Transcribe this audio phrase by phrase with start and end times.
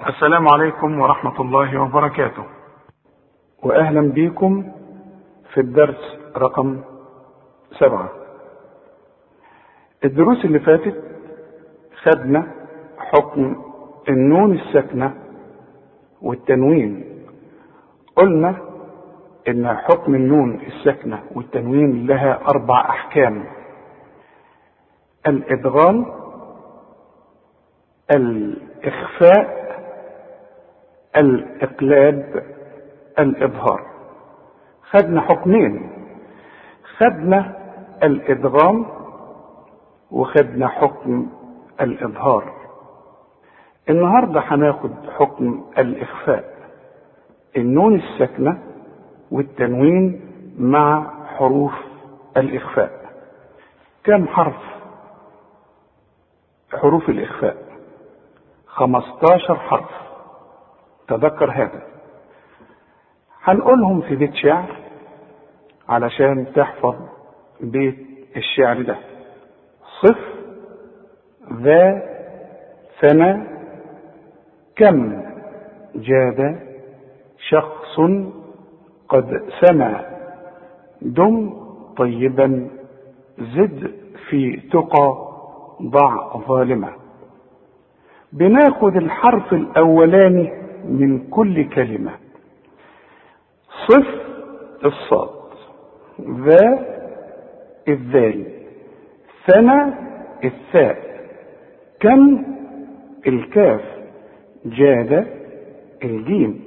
[0.00, 2.44] السلام عليكم ورحمة الله وبركاته.
[3.62, 4.72] وأهلا بكم
[5.54, 6.80] في الدرس رقم
[7.78, 8.08] سبعة.
[10.04, 11.04] الدروس اللي فاتت
[12.02, 12.46] خدنا
[12.98, 13.62] حكم
[14.08, 15.14] النون الساكنة
[16.22, 17.04] والتنوين.
[18.16, 18.56] قلنا
[19.48, 23.44] إن حكم النون الساكنة والتنوين لها أربع أحكام.
[25.26, 26.06] الإدغام
[28.10, 29.61] الإخفاء
[31.16, 32.42] الإقلاب
[33.18, 33.86] الاظهار
[34.90, 35.90] خدنا حكمين.
[36.98, 37.56] خدنا
[38.02, 38.86] الإدغام
[40.10, 41.26] وخدنا حكم
[41.80, 42.52] الإظهار.
[43.90, 46.54] النهارده هناخد حكم الإخفاء.
[47.56, 48.58] النون الساكنة
[49.30, 50.20] والتنوين
[50.58, 51.72] مع حروف
[52.36, 53.02] الإخفاء.
[54.04, 54.56] كم حرف
[56.72, 57.56] حروف الإخفاء؟
[58.66, 59.90] خمستاشر حرف.
[61.16, 61.82] تذكر هذا.
[63.44, 64.76] هنقولهم في بيت شعر
[65.88, 66.94] علشان تحفظ
[67.60, 67.96] بيت
[68.36, 68.96] الشعر ده.
[70.02, 70.18] صف
[71.52, 72.02] ذا
[73.00, 73.44] ثنى
[74.76, 75.22] كم
[75.94, 76.58] جاد
[77.48, 78.00] شخص
[79.08, 80.00] قد سمى
[81.02, 81.50] دم
[81.96, 82.70] طيبا
[83.38, 83.94] زد
[84.28, 85.28] في تقى
[85.82, 86.88] ضع ظالمة.
[88.32, 90.52] بناخد الحرف الأولاني
[90.84, 92.12] من كل كلمة.
[93.88, 94.06] صف
[94.84, 95.28] الصاد.
[96.20, 96.86] ذا
[97.88, 98.44] الذال.
[99.46, 99.94] ثنى
[100.44, 101.26] الثاء.
[102.00, 102.44] كم
[103.26, 103.82] الكاف.
[104.66, 105.26] جاد
[106.04, 106.64] الجيم.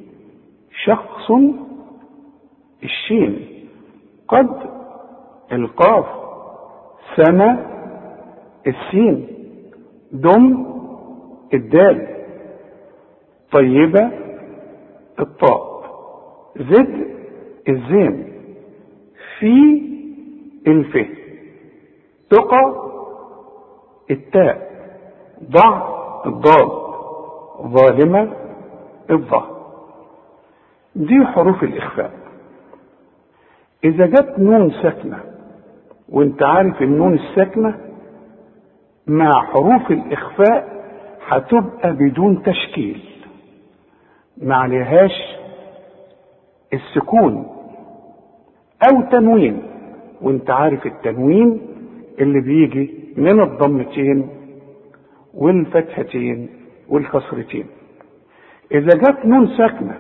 [0.84, 1.32] شخص
[2.84, 3.48] الشين.
[4.28, 4.50] قد
[5.52, 6.06] القاف.
[7.16, 7.66] سنة
[8.68, 9.28] السين.
[10.12, 10.66] دم
[11.54, 12.15] الدال.
[13.56, 14.12] طيبة
[15.20, 15.76] الطاء
[16.56, 17.08] زد
[17.70, 18.32] الزين.
[19.40, 19.82] في
[20.68, 21.08] الف.
[22.30, 22.90] تقى
[24.12, 24.72] التاء.
[25.52, 25.96] ضع
[26.26, 26.72] الضاد.
[27.62, 28.34] ظالمة
[29.10, 29.56] الضاء
[30.96, 32.12] دي حروف الإخفاء.
[33.84, 35.20] إذا جت نون ساكنة
[36.10, 37.80] وأنت عارف النون الساكنة
[39.08, 40.86] مع حروف الإخفاء
[41.28, 43.15] هتبقى بدون تشكيل.
[44.38, 45.36] ما عليهاش
[46.74, 47.48] السكون
[48.92, 49.64] أو تنوين.
[50.22, 51.62] وأنت عارف التنوين
[52.20, 54.30] اللي بيجي من الضمتين
[55.34, 56.50] والفتحتين
[56.90, 57.66] والكسرتين
[58.72, 59.98] إذا جت نون ساكنة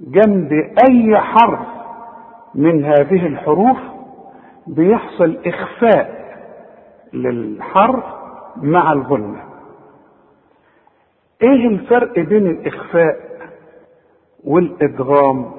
[0.00, 0.52] جنب
[0.90, 1.66] أي حرف
[2.54, 3.76] من هذه الحروف
[4.66, 6.24] بيحصل إخفاء
[7.12, 8.04] للحرف
[8.56, 9.42] مع الغنة
[11.42, 13.16] إيه الفرق بين الإخفاء
[14.44, 15.50] والإدغام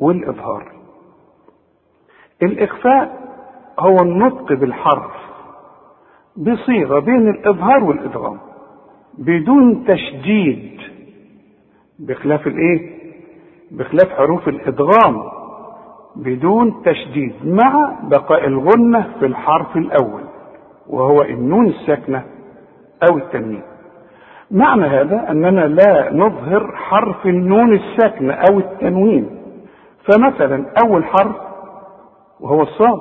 [0.00, 0.72] والإظهار
[2.42, 3.24] الإخفاء
[3.78, 5.10] هو النطق بالحرف
[6.36, 8.38] بصيغة بين الإظهار والإدغام
[9.18, 10.80] بدون تشديد
[11.98, 12.94] بخلاف الإيه؟
[13.70, 15.22] بخلاف حروف الإدغام
[16.16, 20.22] بدون تشديد مع بقاء الغنة في الحرف الأول
[20.86, 22.24] وهو النون الساكنة
[23.10, 23.62] أو التنوين
[24.54, 29.30] معنى هذا أننا لا نظهر حرف النون الساكنة أو التنوين.
[30.04, 31.36] فمثلا أول حرف
[32.40, 33.00] وهو الصاد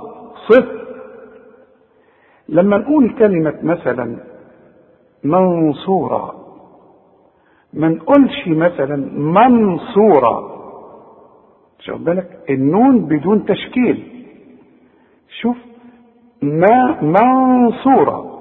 [0.50, 0.84] صفر.
[2.50, 4.18] لما نقول كلمة مثلا
[5.24, 6.36] منصورة
[7.74, 10.50] ما نقولش مثلا منصورة.
[11.80, 14.26] شوف بالك؟ النون بدون تشكيل.
[15.42, 15.58] شوف
[16.42, 18.33] ما منصورة.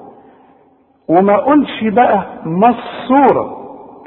[1.09, 3.59] وما اقولش بقى مصورة.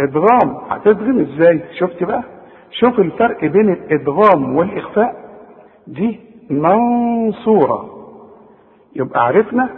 [0.01, 0.57] إدغام.
[0.69, 2.23] هتدغم إزاي؟ شفت بقى؟
[2.71, 5.15] شوف الفرق بين الإدغام والإخفاء.
[5.87, 6.19] دي
[6.49, 7.85] منصورة.
[8.95, 9.69] يبقى عرفنا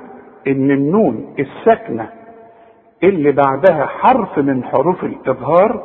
[0.48, 2.10] إن النون الساكنة
[3.04, 5.84] اللي بعدها حرف من حروف الإظهار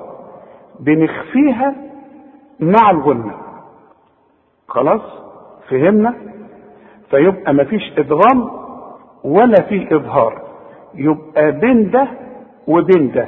[0.81, 1.75] بنخفيها
[2.61, 3.35] مع الغنة
[4.69, 5.01] خلاص؟
[5.69, 6.15] فهمنا؟
[7.11, 8.51] فيبقى مفيش إدغام
[9.25, 10.42] ولا في إظهار.
[10.95, 12.09] يبقى بين ده
[12.69, 13.27] وبين ده.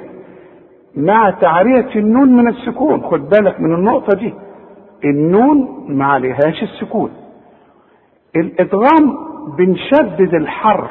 [0.96, 4.34] مع تعرية النون من السكون خد بالك من النقطة دي.
[5.04, 7.10] النون ما عليهاش السكون.
[8.36, 9.16] الإدغام
[9.58, 10.90] بنشدد الحرف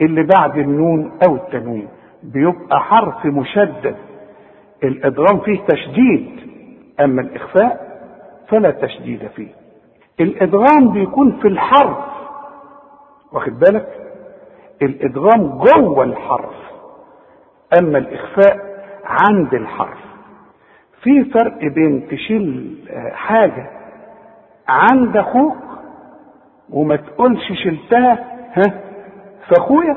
[0.00, 1.88] اللي بعد النون أو التنوين.
[2.22, 3.96] بيبقى حرف مشدد.
[4.84, 6.30] الإدغام فيه تشديد.
[7.00, 7.98] أما الإخفاء
[8.48, 9.48] فلا تشديد فيه.
[10.20, 11.96] الإدغام بيكون في الحرف.
[13.32, 14.03] واخد بالك؟
[14.82, 16.54] الإدغام جوه الحرف
[17.80, 18.58] أما الإخفاء
[19.04, 19.98] عند الحرف.
[21.02, 22.78] في فرق بين تشيل
[23.12, 23.70] حاجة
[24.68, 25.56] عند أخوك
[26.70, 28.12] وما تقولش شلتها
[28.52, 28.80] ها
[29.48, 29.96] في أخويا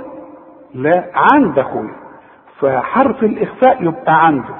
[0.73, 1.95] لا عند أخويا.
[2.59, 4.55] فحرف الإخفاء يبقى عنده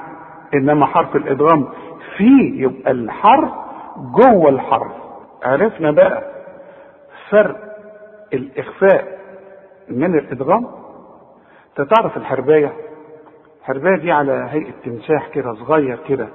[0.54, 1.68] إنما حرف الإدغام
[2.16, 3.50] فيه يبقى الحرف
[3.96, 4.92] جوه الحرف.
[5.44, 6.22] عرفنا بقى
[7.30, 7.56] فرق
[8.32, 9.17] الإخفاء
[9.90, 10.66] من الإدغام؟
[11.76, 12.72] تعرف الحرباية؟
[13.60, 16.28] الحرباية دي على هيئة تمساح كده صغير كده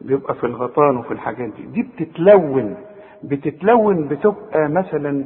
[0.00, 1.62] بيبقى في الغطان وفي الحاجات دي.
[1.62, 2.76] دي بتتلون
[3.24, 5.24] بتتلون بتبقى مثلا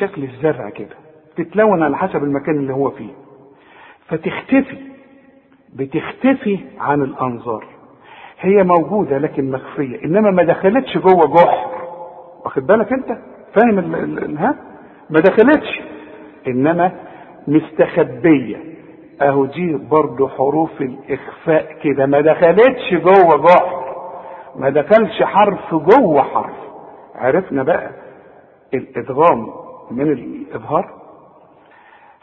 [0.00, 0.96] شكل الزرع كده.
[1.36, 3.10] بتتلون على حسب المكان اللي هو فيه.
[4.08, 4.76] فتختفي
[5.74, 7.66] بتختفي عن الأنظار.
[8.40, 11.70] هي موجودة لكن مخفية إنما ما دخلتش جوه جحر.
[12.44, 13.18] واخد بالك أنت؟
[13.54, 13.94] فاهم
[14.36, 14.56] ها؟
[15.10, 15.80] ما دخلتش.
[16.48, 16.92] إنما
[17.48, 18.56] مستخبية.
[19.22, 22.06] أهو دي برضه حروف الإخفاء كده.
[22.06, 23.78] ما دخلتش جوه جحر
[24.56, 26.56] ما دخلش حرف جوه حرف.
[27.14, 27.90] عرفنا بقى
[28.74, 29.46] الإدغام
[29.90, 30.90] من الإظهار.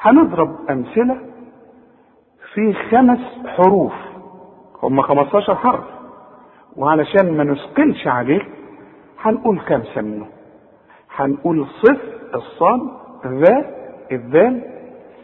[0.02, 1.18] هنضرب أمثلة
[2.54, 3.94] في خمس حروف.
[4.84, 5.84] هم 15 حرف.
[6.78, 8.46] وعلشان ما نثقلش عليك
[9.22, 10.28] هنقول خمسة منهم.
[11.16, 12.02] هنقول صف
[12.36, 12.82] الصاد
[13.26, 13.75] ذا
[14.12, 14.62] الذال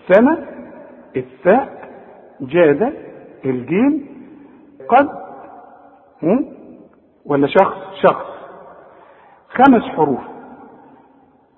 [0.07, 0.37] سنة
[1.17, 1.89] الثاء
[2.41, 2.93] جاد
[3.45, 4.05] الجيم
[4.89, 5.09] قد
[7.25, 8.25] ولا شخص شخص.
[9.49, 10.19] خمس حروف.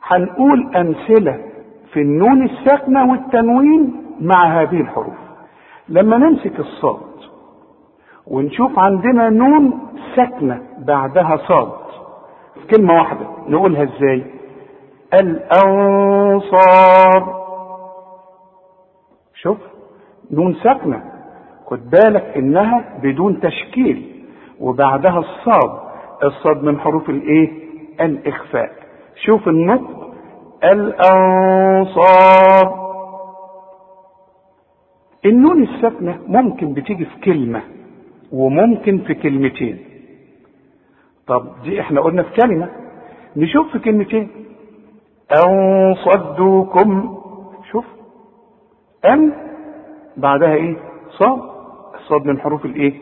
[0.03, 1.39] هنقول أمثلة
[1.93, 5.17] في النون الساكنة والتنوين مع هذه الحروف.
[5.89, 7.01] لما نمسك الصاد
[8.27, 9.79] ونشوف عندنا نون
[10.15, 11.71] ساكنة بعدها صاد
[12.75, 14.23] كلمة واحدة نقولها إزاي؟
[15.21, 16.73] الأنصار.
[19.33, 19.57] شوف
[20.31, 21.03] نون ساكنة.
[21.65, 24.25] خد بالك إنها بدون تشكيل
[24.59, 25.79] وبعدها الصاد.
[26.23, 27.51] الصاد من حروف الإيه؟
[28.01, 28.71] الإخفاء.
[29.15, 30.13] شوف النطق.
[30.63, 32.13] الأنصار.
[35.25, 37.61] النون الساكنة ممكن بتيجي في كلمة
[38.31, 39.85] وممكن في كلمتين.
[41.27, 42.69] طب دي إحنا قلنا في كلمة.
[43.35, 44.29] نشوف في كلمتين.
[45.31, 47.17] أن صدوكم.
[47.71, 47.85] شوف.
[49.05, 49.33] أن.
[50.17, 50.75] بعدها إيه؟
[51.09, 51.39] صاد.
[51.95, 52.93] الصاد من حروف الإيه؟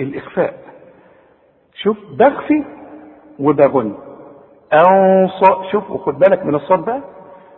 [0.00, 0.54] الإخفاء.
[1.74, 1.96] شوف.
[2.18, 2.64] بخفي
[3.38, 3.94] وبغن.
[4.72, 7.00] أن صاد شوف وخد بالك من الصاد بقى.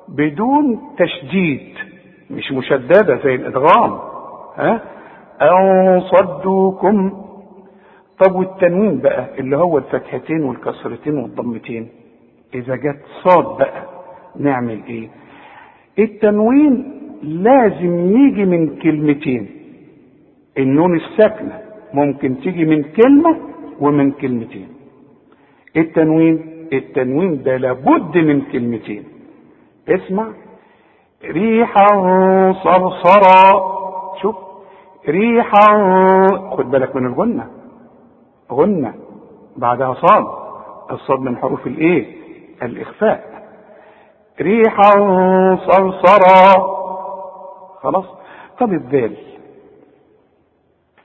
[0.09, 1.75] بدون تشديد.
[2.31, 3.99] مش مشددة زي الإدغام.
[4.57, 4.81] ها؟
[5.43, 7.23] أن صدوكم.
[8.25, 11.89] طب والتنوين بقى؟ اللي هو الفتحتين والكسرتين والضمتين.
[12.55, 13.92] إذا جت صاد بقى.
[14.37, 15.09] نعمل إيه؟
[15.99, 16.93] التنوين
[17.23, 19.51] لازم يجي من كلمتين.
[20.59, 21.59] النون الساكنة
[21.95, 23.37] ممكن تيجي من كلمة
[23.81, 24.69] ومن كلمتين.
[25.77, 29.05] التنوين التنوين ده لابد من كلمتين.
[29.89, 30.27] اسمع.
[31.25, 31.87] ريحا
[32.53, 33.73] صرصرا.
[34.23, 34.37] شوف.
[35.09, 35.67] ريحا
[36.51, 37.47] خد بالك من الغنة.
[38.53, 38.95] غنة
[39.57, 40.27] بعدها صاد.
[40.91, 42.07] الصاد من حروف الإيه؟
[42.63, 43.32] الإخفاء.
[44.41, 44.93] ريحا
[45.57, 46.67] صرصرا.
[47.83, 48.05] خلاص؟
[48.61, 49.17] طب الذال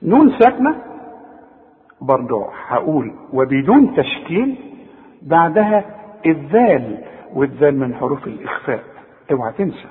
[0.04, 0.76] نون ساكنة؟
[2.02, 3.12] برضو هقول.
[3.34, 4.56] وبدون تشكيل
[5.22, 5.86] بعدها
[6.26, 8.84] الذال والذال من حروف الإخفاء.
[9.32, 9.90] اوعى تنسى.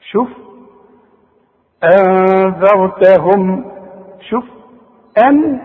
[0.00, 0.28] شوف.
[1.84, 3.64] أنذرتهم.
[4.20, 4.44] شوف.
[5.28, 5.60] أن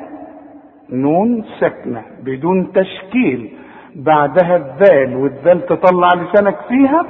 [0.89, 3.58] نون ساكنة بدون تشكيل.
[3.95, 7.05] بعدها الذال والذال تطلع لسانك فيها؟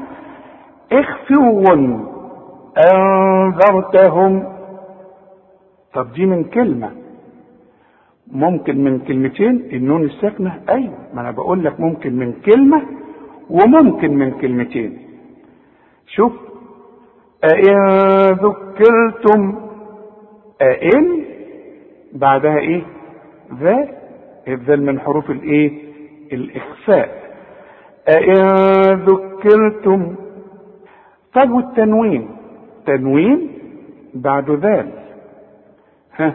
[0.92, 1.64] اخفوا
[2.94, 4.48] أنذرتهم.
[5.94, 6.92] طب دي من كلمة.
[8.32, 10.62] ممكن من كلمتين؟ النون الساكنة.
[10.70, 12.82] أيوة ما أنا بقول لك ممكن من كلمة
[13.50, 15.00] وممكن من كلمتين.
[16.08, 16.34] شوف.
[17.44, 17.78] أئن
[18.32, 19.56] ذكرتم.
[20.62, 21.26] أئن؟
[22.14, 22.82] بعدها إيه؟
[23.60, 23.88] ذا.
[24.48, 25.89] الذال من حروف الإيه؟
[26.34, 27.30] الإخفاء.
[28.10, 28.44] أئن
[28.94, 30.16] ذكرتم.
[31.34, 32.30] طب والتنوين؟
[32.86, 33.50] تنوين
[34.14, 34.92] بعد ذال
[36.16, 36.34] ها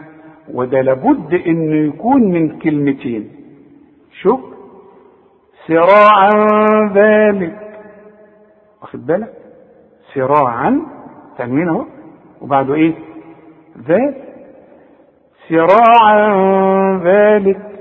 [0.53, 3.29] وده لابد إنه يكون من كلمتين.
[4.21, 4.39] شوف
[5.67, 6.29] سراعا
[6.93, 7.59] ذلك.
[8.81, 9.33] واخد بالك؟
[10.13, 10.81] سراعا
[11.37, 11.85] تنوين أهو.
[12.41, 12.93] وبعده إيه؟
[13.87, 14.15] ذال
[15.49, 17.74] سراعا ذلك.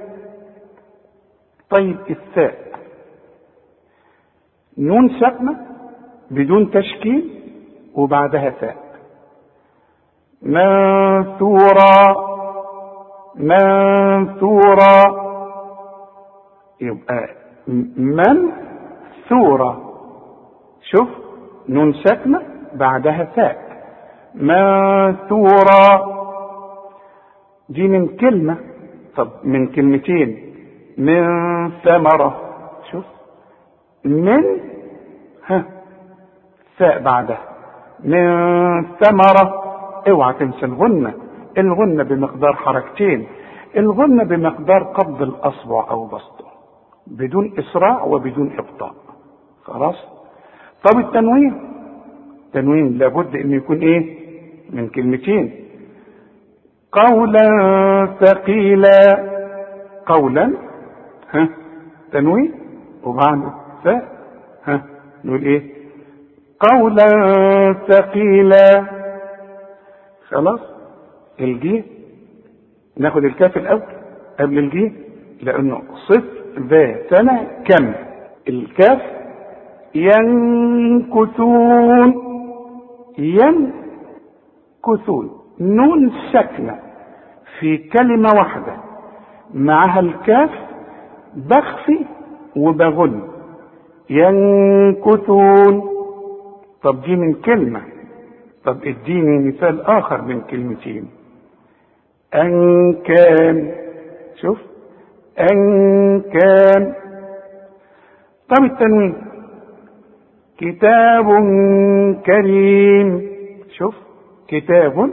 [1.74, 2.54] طيب الثاء
[4.78, 5.56] نون ساكنه
[6.30, 7.30] بدون تشكيل
[7.94, 8.76] وبعدها ثاء
[10.42, 11.96] منثورا
[13.36, 14.96] منثورا
[16.80, 17.28] يبقى
[17.96, 19.72] منثورا
[20.90, 21.08] شوف
[21.68, 22.42] نون ساكنة
[22.74, 23.64] بعدها ثاء
[24.34, 26.14] منثورا
[27.68, 28.56] دي من كلمة.
[29.16, 30.43] طب من كلمتين.
[30.98, 31.24] من
[31.70, 32.40] ثمرة.
[32.90, 33.04] شوف.
[34.04, 34.44] من
[35.46, 35.64] ها
[36.78, 37.40] ثاء بعدها.
[38.04, 38.26] من
[38.84, 39.64] ثمرة.
[40.08, 41.14] اوعى تنسى الغنة.
[41.58, 43.26] الغنة بمقدار حركتين.
[43.76, 46.44] الغنة بمقدار قبض الأصبع أو بسطه.
[47.06, 48.94] بدون إسراع وبدون إبطاء.
[49.64, 49.96] خلاص؟
[50.84, 51.74] طب التنوين؟
[52.52, 54.18] تنوين لابد انه يكون إيه؟
[54.70, 55.54] من كلمتين.
[56.92, 57.48] قولا
[58.20, 58.98] ثقيلا.
[60.06, 60.73] قولا
[61.34, 61.48] ها؟
[62.12, 62.54] تنوين
[63.04, 63.52] وبعد
[63.84, 64.08] فاء
[64.64, 64.82] ها
[65.24, 65.74] نقول إيه؟
[66.60, 67.04] قولا
[67.88, 68.84] ثقيلا.
[70.28, 70.60] خلاص؟
[71.40, 71.84] الجيم
[72.96, 73.82] ناخد الكاف الأول
[74.40, 74.96] قبل الجيم
[75.42, 76.24] لأنه صف
[76.58, 77.92] ذا سنة كم؟
[78.48, 79.00] الكاف
[80.84, 82.14] ينكثون.
[83.18, 85.30] ينكثون.
[85.60, 86.78] نون ساكنة
[87.58, 88.76] في كلمة واحدة.
[89.54, 90.50] معها الكاف
[91.36, 91.98] بخفي
[92.56, 93.20] وبغن.
[94.10, 95.82] ينكثون.
[96.82, 97.82] طب دي من كلمة.
[98.64, 101.10] طب اديني مثال آخر من كلمتين.
[102.34, 103.74] أن كان.
[104.40, 104.58] شوف.
[105.40, 106.94] أن كان.
[108.48, 109.14] طب التنوين.
[110.58, 111.26] كتاب
[112.26, 113.28] كريم.
[113.78, 113.94] شوف.
[114.48, 115.10] كتاب.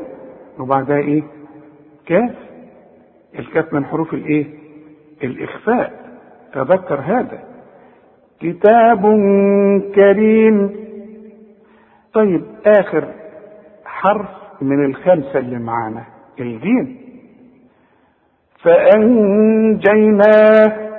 [0.59, 1.23] وبعدها إيه؟
[2.05, 2.35] كاف.
[3.39, 4.45] الكاف من حروف الإيه؟
[5.23, 6.00] الإخفاء.
[6.53, 7.43] تذكر هذا.
[8.39, 9.01] كتاب
[9.95, 10.75] كريم.
[12.13, 13.13] طيب آخر
[13.85, 14.29] حرف
[14.61, 16.03] من الخمسة اللي معانا
[16.39, 16.97] الجيم.
[19.51, 20.89] فأنجيناه.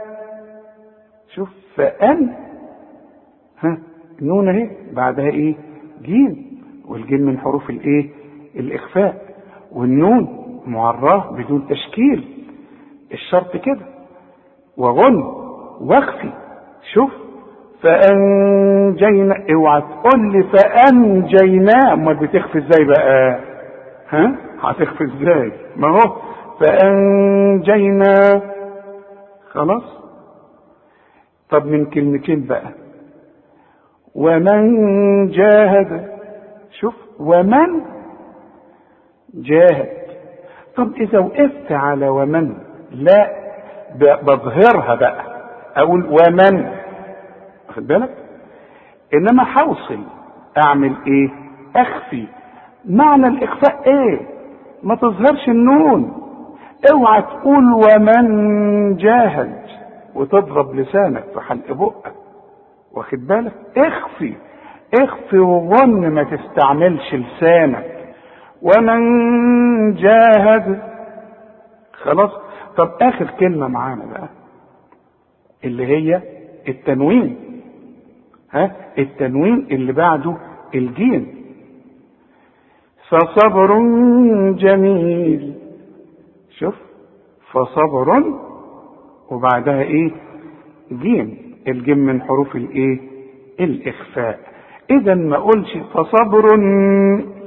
[1.35, 2.35] شوف فأن.
[3.61, 3.79] ها
[4.23, 5.55] نون اهي بعدها إيه؟
[6.03, 6.53] جيم.
[6.89, 8.11] والجيم من حروف الإيه؟
[8.57, 9.35] الإخفاء.
[9.73, 12.47] والنون معراه بدون تشكيل.
[13.13, 13.87] الشرط كده.
[14.77, 15.42] وغن.
[15.81, 16.33] واخفي
[16.95, 17.11] شوف.
[17.83, 21.93] فانجينا اوعى تقول لي فأنجيناه.
[21.93, 23.39] أمال بتخفي إزاي بقى؟
[24.09, 26.17] ها؟ هتخفي إزاي؟ ما هو.
[26.61, 28.43] فانجينا
[29.51, 29.85] خلاص.
[31.51, 32.71] طب من كلمتين بقى.
[34.15, 36.09] ومن جاهد.
[36.81, 36.95] شوف.
[37.21, 37.81] ومن
[39.35, 39.89] جاهد.
[40.77, 42.55] طب إذا وقفت على ومن
[42.91, 43.31] لا
[44.23, 45.22] بظهرها بقى.
[45.77, 46.71] أقول ومن؟
[47.69, 48.11] واخد بالك؟
[49.15, 49.99] إنما حوصل
[50.67, 51.29] أعمل إيه؟
[51.77, 52.27] أخفي.
[52.85, 54.21] معنى الإخفاء إيه؟
[54.83, 56.13] ما تظهرش النون.
[56.93, 59.63] اوعى تقول ومن جاهد
[60.15, 62.13] وتضرب لسانك في حلق بقك.
[62.93, 64.35] واخد بالك؟ اخفي.
[65.03, 68.15] اخفي وظن ما تستعملش لسانك.
[68.63, 69.01] ومن
[69.95, 70.83] جاهد
[71.93, 72.31] خلاص؟
[72.77, 74.29] طب آخر كلمة معانا بقى.
[75.65, 76.23] اللي هي
[76.69, 77.37] التنوين.
[78.51, 80.37] ها؟ التنوين اللي بعده
[80.75, 81.27] الجيم
[83.09, 83.79] فصبر
[84.53, 85.55] جميل.
[86.59, 86.75] شوف
[87.53, 88.25] فصبر
[89.31, 90.11] وبعدها إيه؟
[90.93, 91.39] جيم
[91.69, 93.01] الجيم من حروف الإيه؟
[93.61, 94.39] الإخفاء.
[94.91, 96.57] اذا ما اقولش فصبر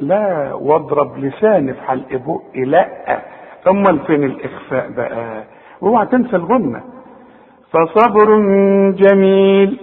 [0.02, 2.88] لا واضرب لساني في حلق بقي لا
[3.68, 5.44] أمال فين الإخفاء بقى؟
[5.84, 6.84] اوعى تنسى الغنة.
[7.76, 8.40] فصبر
[8.92, 9.80] جميل.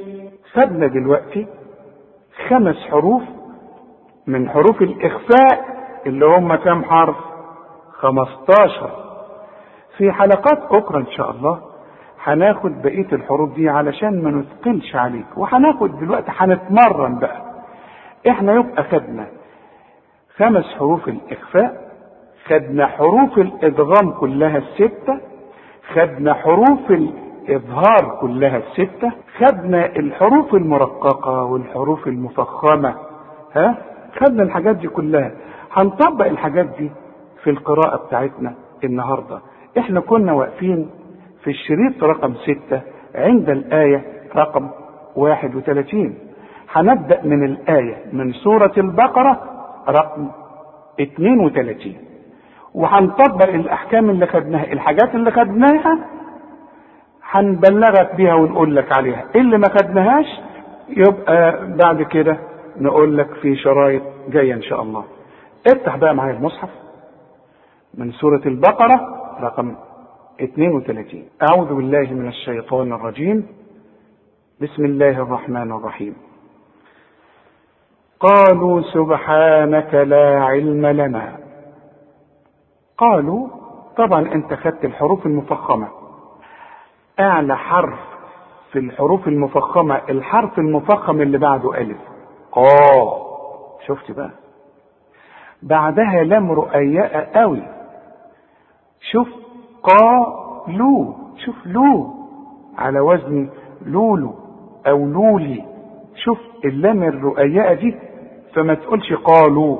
[0.53, 1.47] خدنا دلوقتي
[2.49, 3.23] خمس حروف
[4.27, 5.65] من حروف الإخفاء
[6.07, 7.17] اللي هم كام حرف؟
[7.93, 8.91] خمستاشر.
[9.99, 11.61] في حلقات أخرى إن شاء الله
[12.25, 17.43] هناخد بقية الحروف دي علشان ما نثقلش عليك وهناخد دلوقتي هنتمرن بقى.
[18.29, 19.27] إحنا يبقى خدنا
[20.37, 21.93] خمس حروف الإخفاء
[22.47, 25.21] خدنا حروف الإدغام كلها الستة
[25.95, 26.91] خدنا حروف
[27.49, 32.95] الاظهار كلها الستة خدنا الحروف المرققة والحروف المفخمة
[33.57, 33.77] ها؟
[34.21, 35.33] خدنا الحاجات دي كلها.
[35.73, 36.91] هنطبق الحاجات دي
[37.45, 39.39] في القراءة بتاعتنا النهارده.
[39.79, 40.91] إحنا كنا واقفين
[41.45, 42.81] في الشريط رقم ستة
[43.15, 44.05] عند الآية
[44.37, 44.69] رقم
[45.17, 46.15] 31
[46.73, 49.41] هنبدأ من الآية من سورة البقرة
[49.89, 50.29] رقم
[51.01, 51.95] 32
[52.75, 55.99] وهنطبق الأحكام اللي خدناها الحاجات اللي خدناها
[57.33, 59.25] هنبلغك بيها ونقول لك عليها.
[59.37, 60.27] اللي ما خدناهاش؟
[60.89, 62.39] يبقى بعد كده
[62.77, 65.05] نقول لك في شرايط جاية إن شاء الله.
[65.67, 66.69] افتح بقى معايا المصحف
[67.95, 69.01] من سورة البقرة
[69.41, 69.75] رقم
[70.41, 73.47] 32 أعوذ بالله من الشيطان الرجيم.
[74.61, 76.15] بسم الله الرحمن الرحيم.
[78.21, 81.37] قالوا سبحانك لا علم لنا.
[82.99, 83.49] قالوا
[83.97, 85.89] طبعا أنت خدت الحروف المفخمة.
[87.21, 87.99] أعلى حرف
[88.73, 91.99] في الحروف المفخمة الحرف المفخم اللي بعده ألف.
[92.53, 92.67] قا
[93.87, 94.31] شفت بقى؟
[95.63, 97.63] بعدها لام رؤياء قوي.
[99.13, 99.29] شوف
[99.83, 100.27] قا
[100.69, 101.15] لو.
[101.45, 102.15] شوف لو.
[102.79, 103.49] على وزن
[103.87, 104.35] لولو
[104.87, 105.65] أو لولي.
[106.15, 107.97] شوف اللام الرؤياء دي
[108.55, 109.79] فما تقولش قالوا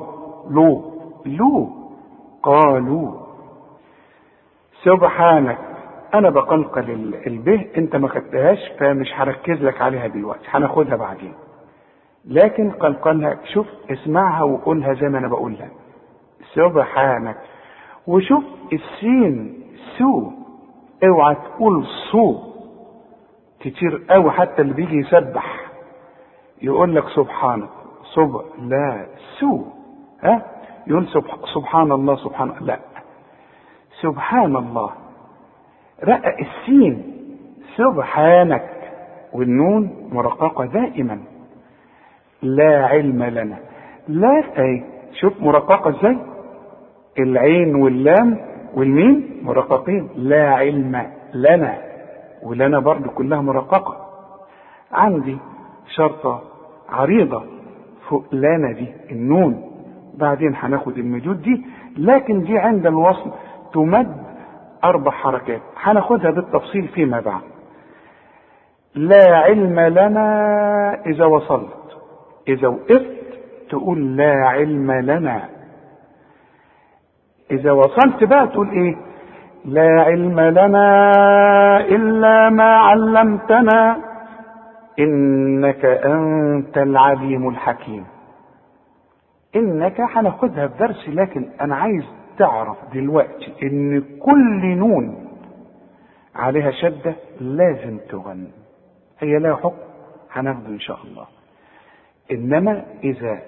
[0.49, 0.93] لو.
[1.25, 1.69] لو.
[2.43, 3.11] قالوا
[4.83, 5.57] سبحانك.
[6.13, 11.33] أنا بقلقل البه أنت ما خدتهاش فمش هركز لك عليها دلوقتي هناخدها بعدين.
[12.25, 15.67] لكن قلقلها شوف اسمعها وقولها زي ما أنا بقولها.
[16.53, 17.37] سبحانك.
[18.07, 18.43] وشوف
[18.73, 19.63] السين
[19.97, 20.31] سو
[21.03, 22.39] اوعى تقول صو
[23.59, 25.59] كتير قوي حتى اللي بيجي يسبح
[26.61, 27.69] يقول لك سبحانك.
[28.03, 29.05] صب لا
[29.39, 29.61] سو
[30.23, 30.45] ها؟
[30.87, 31.07] يقول
[31.53, 32.79] سبحان الله سبحان لا.
[34.01, 34.89] سبحان الله.
[36.03, 37.03] رقق السين
[37.75, 38.69] سبحانك
[39.33, 41.19] والنون مرققة دائما.
[42.41, 43.57] لا علم لنا.
[44.07, 44.83] لا أي
[45.13, 46.17] شوف مرققة إزاي؟
[47.19, 48.37] العين واللام
[48.75, 50.09] والميم مرققين.
[50.15, 51.77] لا علم لنا.
[52.43, 53.97] ولنا برضو كلها مرققة.
[54.91, 55.37] عندي
[55.95, 56.41] شرطة
[56.89, 57.43] عريضة
[58.09, 59.71] فوق لنا دي النون.
[60.17, 61.65] بعدين هناخد المدود دي.
[61.97, 63.31] لكن دي عند الوصل
[63.73, 64.22] تمد
[64.83, 65.61] أربع حركات.
[65.77, 67.41] هناخدها بالتفصيل فيما بعد.
[68.95, 70.27] لا علم لنا
[71.05, 71.97] إذا وصلت.
[72.47, 73.23] إذا وقفت
[73.69, 75.49] تقول لا علم لنا.
[77.51, 78.95] إذا وصلت بقى تقول إيه؟
[79.65, 81.11] لا علم لنا
[81.79, 83.97] إلا ما علمتنا.
[84.99, 88.05] إنك أنت العليم الحكيم.
[89.55, 92.03] إنك هناخدها في لكن أنا عايز
[92.37, 95.27] تعرف دلوقتي إن كل نون
[96.35, 98.51] عليها شدة لازم تغنى
[99.19, 99.77] هي لها حكم
[100.31, 101.25] هناخده إن شاء الله.
[102.31, 103.39] إنما إذا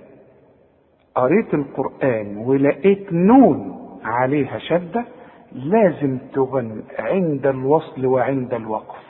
[1.16, 5.06] قريت القرآن ولقيت نون عليها شدة
[5.52, 9.04] لازم تغن عند الوصل وعند الوقف.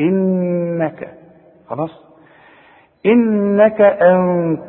[0.00, 1.18] إنك
[1.68, 2.04] خلاص؟
[3.06, 4.62] إنك أنت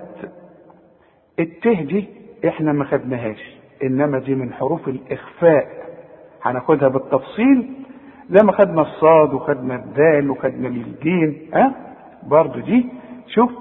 [1.40, 2.08] الته دي
[2.48, 3.53] إحنا ما خدناهاش.
[3.84, 5.68] إنما دي من حروف الإخفاء.
[6.44, 7.74] هناخدها بالتفصيل.
[8.30, 11.72] زي ما خدنا الصاد وخدنا الدال وخدنا الجيم ها؟ أه؟
[12.28, 12.90] برضو دي.
[13.28, 13.52] شوف.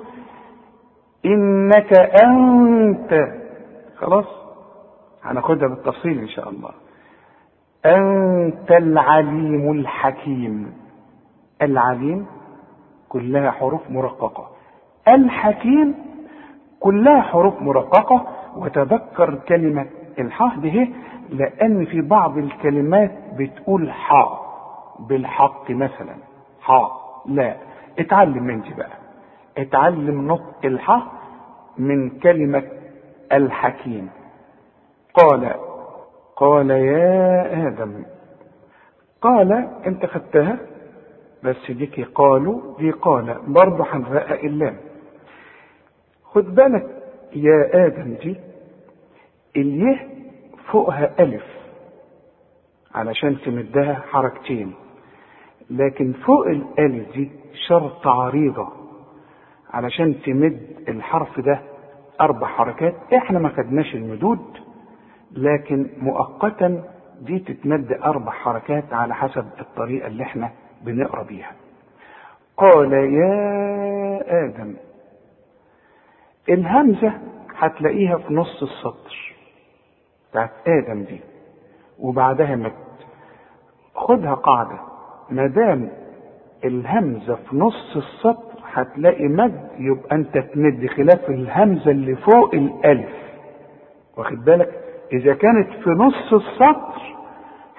[1.26, 1.92] إنك
[2.24, 3.32] أنت.
[3.96, 4.26] خلاص؟
[5.22, 6.70] هناخدها بالتفصيل إن شاء الله.
[7.86, 10.72] أنت العليم الحكيم.
[11.62, 12.26] العليم
[13.08, 14.48] كلها حروف مرققة.
[15.14, 15.94] الحكيم
[16.80, 18.26] كلها حروف مرققة.
[18.56, 19.86] وتذكر كلمة
[20.18, 20.94] الحاء دي
[21.30, 24.42] لأن في بعض الكلمات بتقول حاء
[25.08, 26.14] بالحق مثلا.
[26.60, 26.90] حاء
[27.26, 27.56] لا.
[27.98, 28.96] اتعلم من دي بقى.
[29.58, 31.02] اتعلم نطق الحاء
[31.78, 32.62] من كلمة
[33.32, 34.10] الحكيم.
[35.14, 35.54] قال
[36.36, 38.04] قال يا آدم.
[39.20, 40.58] قال انت خدتها؟
[41.44, 43.36] بس ديكي قالوا دي قال.
[43.46, 44.76] برضه هنرقق اللام.
[46.24, 46.86] خد بالك
[47.32, 48.36] يا آدم دي
[49.56, 50.08] اليه
[50.72, 51.44] فوقها ألف
[52.94, 54.74] علشان تمدها حركتين.
[55.70, 57.30] لكن فوق الألف دي
[57.68, 58.68] شرط عريضة
[59.70, 61.60] علشان تمد الحرف ده
[62.20, 62.94] أربع حركات.
[63.14, 64.58] إحنا ما خدناش المدود
[65.32, 66.84] لكن مؤقتا
[67.20, 70.50] دي تتمد أربع حركات على حسب الطريقة اللي إحنا
[70.82, 71.52] بنقرأ بيها.
[72.56, 74.74] قال يا آدم
[76.48, 77.12] الهمزة
[77.58, 79.31] هتلاقيها في نص السطر.
[80.32, 81.20] بتاعت آدم دي
[81.98, 82.72] وبعدها مد
[83.94, 84.78] خدها قاعدة.
[85.30, 85.88] ما دام
[86.64, 93.08] الهمزة في نص السطر هتلاقي مد يبقى أنت تمد خلاف الهمزة اللي فوق الألف.
[94.16, 94.72] واخد بالك؟
[95.12, 97.16] إذا كانت في نص السطر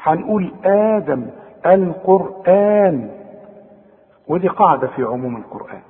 [0.03, 1.25] هنقول آدم
[1.65, 3.09] القرآن.
[4.27, 5.81] ودي قاعدة في عموم القرآن.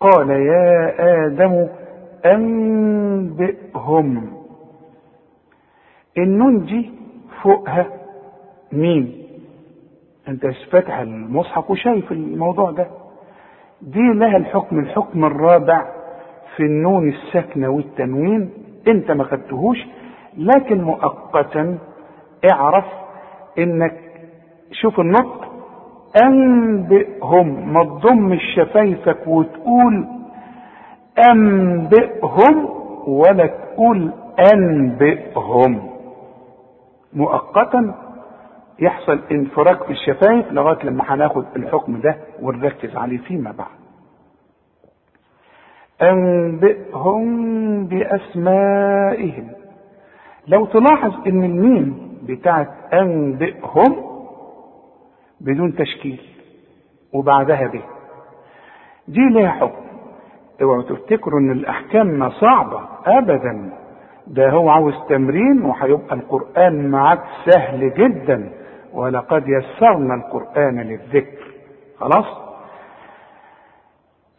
[0.00, 0.94] قال يا
[1.26, 1.68] آدم
[3.12, 4.41] أنبئهم.
[6.18, 6.90] النون دي
[7.42, 7.86] فوقها
[8.72, 9.12] مين؟
[10.28, 12.86] أنت فاتح المصحف وشايف الموضوع ده.
[13.82, 15.86] دي لها الحكم الحكم الرابع
[16.56, 18.50] في النون الساكنة والتنوين.
[18.88, 19.78] أنت ما خدتهوش
[20.38, 21.78] لكن مؤقتا
[22.52, 22.84] اعرف
[23.58, 24.00] إنك
[24.72, 25.52] شوف النطق
[26.24, 30.06] أنبئهم ما تضم شفايفك وتقول
[31.30, 32.68] أنبئهم
[33.06, 34.12] ولا تقول
[34.54, 35.91] أنبئهم.
[37.14, 37.94] مؤقتا
[38.80, 43.82] يحصل انفراج في الشفايف لغاية لما هناخد الحكم ده ونركز عليه فيما بعد.
[46.02, 49.50] أنبئهم بأسمائهم.
[50.48, 53.96] لو تلاحظ إن الميم بتاعت أنبئهم
[55.40, 56.20] بدون تشكيل
[57.12, 57.82] وبعدها به
[59.08, 59.82] دي ليها حكم.
[60.62, 63.72] اوعوا تفتكروا إن الأحكام صعبة ابدا.
[64.26, 68.52] ده هو عاوز تمرين وهيبقى القرآن معاك سهل جدا.
[68.92, 71.44] ولقد يسرنا القرآن للذكر.
[71.98, 72.26] خلاص؟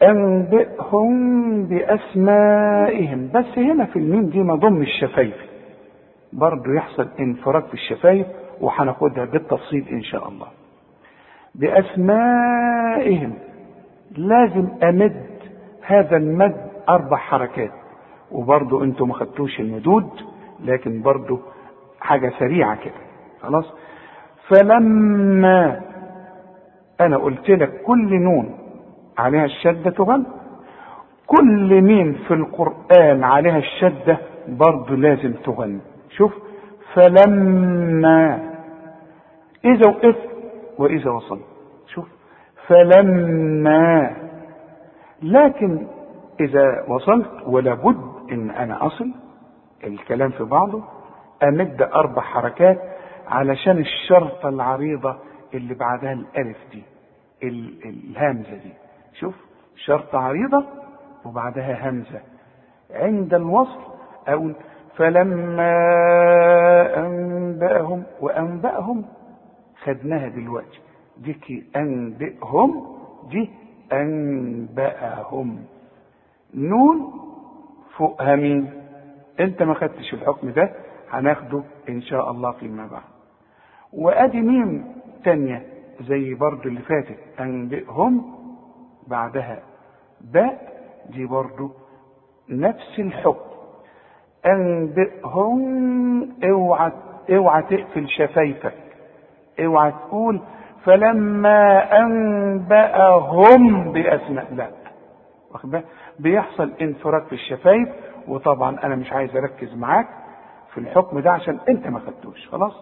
[0.04, 3.30] أنبئهم بأسمائهم.
[3.34, 5.36] بس هنا في الميم دي مضم الشفايف.
[6.34, 8.28] برضه يحصل انفراج في الشفايف
[8.62, 10.48] وهناخدها بالتفصيل إن شاء الله.
[11.56, 13.34] بأسمائهم.
[14.18, 15.26] لازم أمد
[15.86, 16.56] هذا المد
[16.90, 17.72] أربع حركات.
[18.34, 20.10] وبرضه أنتوا ما خدتوش المدود
[20.64, 21.40] لكن برضه
[22.02, 22.94] حاجة سريعة كده.
[23.42, 23.66] خلاص؟
[24.48, 25.82] فلما
[27.02, 28.58] أنا قلت لك كل نون
[29.18, 30.26] عليها الشدة تغن
[31.28, 34.18] كل ميم في القرآن عليها الشدة
[34.48, 35.80] برضه لازم تغن.
[36.10, 36.34] شوف
[36.94, 38.50] فلما
[39.66, 40.30] إذا وقفت
[40.78, 41.46] وإذا وصلت
[41.88, 42.06] شوف
[42.68, 44.12] فلما
[45.24, 45.88] لكن
[46.40, 49.12] إذا وصلت ولا بد إن أنا أصل
[49.84, 50.84] الكلام في بعضه
[51.44, 52.82] أمد أربع حركات
[53.28, 55.16] علشان الشرطة العريضة
[55.54, 56.84] اللي بعدها الألف دي
[57.44, 58.74] الهمزة دي.
[59.20, 59.36] شوف
[59.76, 60.66] شرطة عريضة
[61.26, 62.22] وبعدها همزة.
[62.92, 63.80] عند الوصل
[64.28, 64.56] أقول
[64.96, 65.74] فلما
[66.98, 69.06] أنبأهم وأنبأهم
[69.84, 70.80] خدناها دلوقتي.
[71.18, 72.86] دي أنبئهم
[73.30, 73.50] دي
[73.94, 75.60] أنبأهم.
[76.54, 77.23] نون
[77.98, 78.70] فوقها مين؟
[79.40, 80.70] انت ما خدتش الحكم ده
[81.12, 83.04] هناخده إن شاء الله فيما بعد.
[83.94, 84.86] وأدي ميم
[85.24, 85.66] تانية
[86.02, 88.36] زي برضو اللي فاتت أنبئهم
[89.08, 89.60] بعدها.
[90.22, 90.74] باء
[91.10, 91.72] دي برضو
[92.50, 93.54] نفس الحكم.
[94.46, 96.92] أنبئهم اوعى
[97.30, 98.74] اوعى تقفل شفايفك.
[99.60, 100.42] اوعى تقول
[100.86, 104.68] فلما أنبأهم بأسماء لا.
[106.20, 107.90] بيحصل انفراج في الشفايف
[108.28, 110.08] وطبعا أنا مش عايز أركز معاك
[110.74, 112.74] في الحكم ده عشان أنت ما خدتوش خلاص؟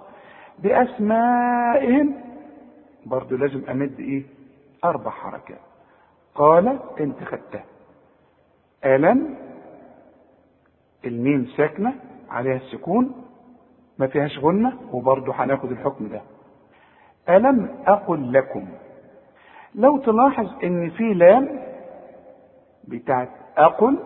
[0.59, 2.13] بأسمائهم
[3.05, 4.23] برضو لازم أمد إيه؟
[4.85, 5.59] أربع حركات.
[6.35, 7.63] قال أنت خدتها.
[8.85, 9.35] ألم
[11.05, 11.93] الميم ساكنة
[12.29, 13.11] عليها السكون
[13.99, 16.21] ما فيهاش غنة وبرضو هناخد الحكم ده.
[17.29, 18.67] ألم أقل لكم.
[19.75, 21.59] لو تلاحظ إن في لام
[22.87, 23.97] بتاعت أقل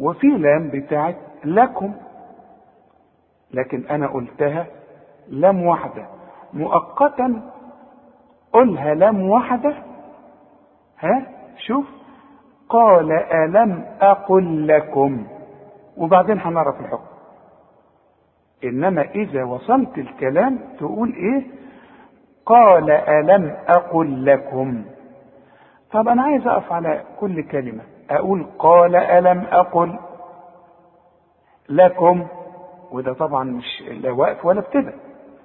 [0.00, 1.94] وفي لام بتاعت لكم.
[3.54, 4.66] لكن أنا قلتها
[5.28, 6.06] لام واحدة.
[6.52, 7.50] مؤقتا
[8.52, 9.74] قلها لام واحدة.
[10.98, 11.26] ها؟
[11.58, 11.84] شوف.
[12.68, 15.26] قال ألم أقل لكم.
[15.96, 17.12] وبعدين هنعرف الحكم.
[18.64, 21.46] إنما إذا وصلت الكلام تقول إيه؟
[22.46, 24.84] قال ألم أقل لكم.
[25.92, 27.82] طب أنا عايز أقف على كل كلمة.
[28.10, 29.98] أقول قال ألم أقل
[31.68, 32.26] لكم
[32.92, 34.92] وده طبعا مش لا وقف ولا ابتدى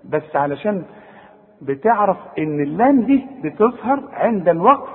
[0.05, 0.85] بس علشان
[1.61, 4.89] بتعرف إن اللام دي بتظهر عند الوقف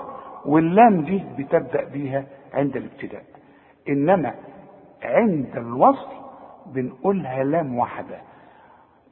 [0.47, 3.23] واللام دي بتبدأ بيها عند الابتداء.
[3.88, 4.35] إنما
[5.03, 6.09] عند الوصل
[6.67, 8.19] بنقولها لام واحدة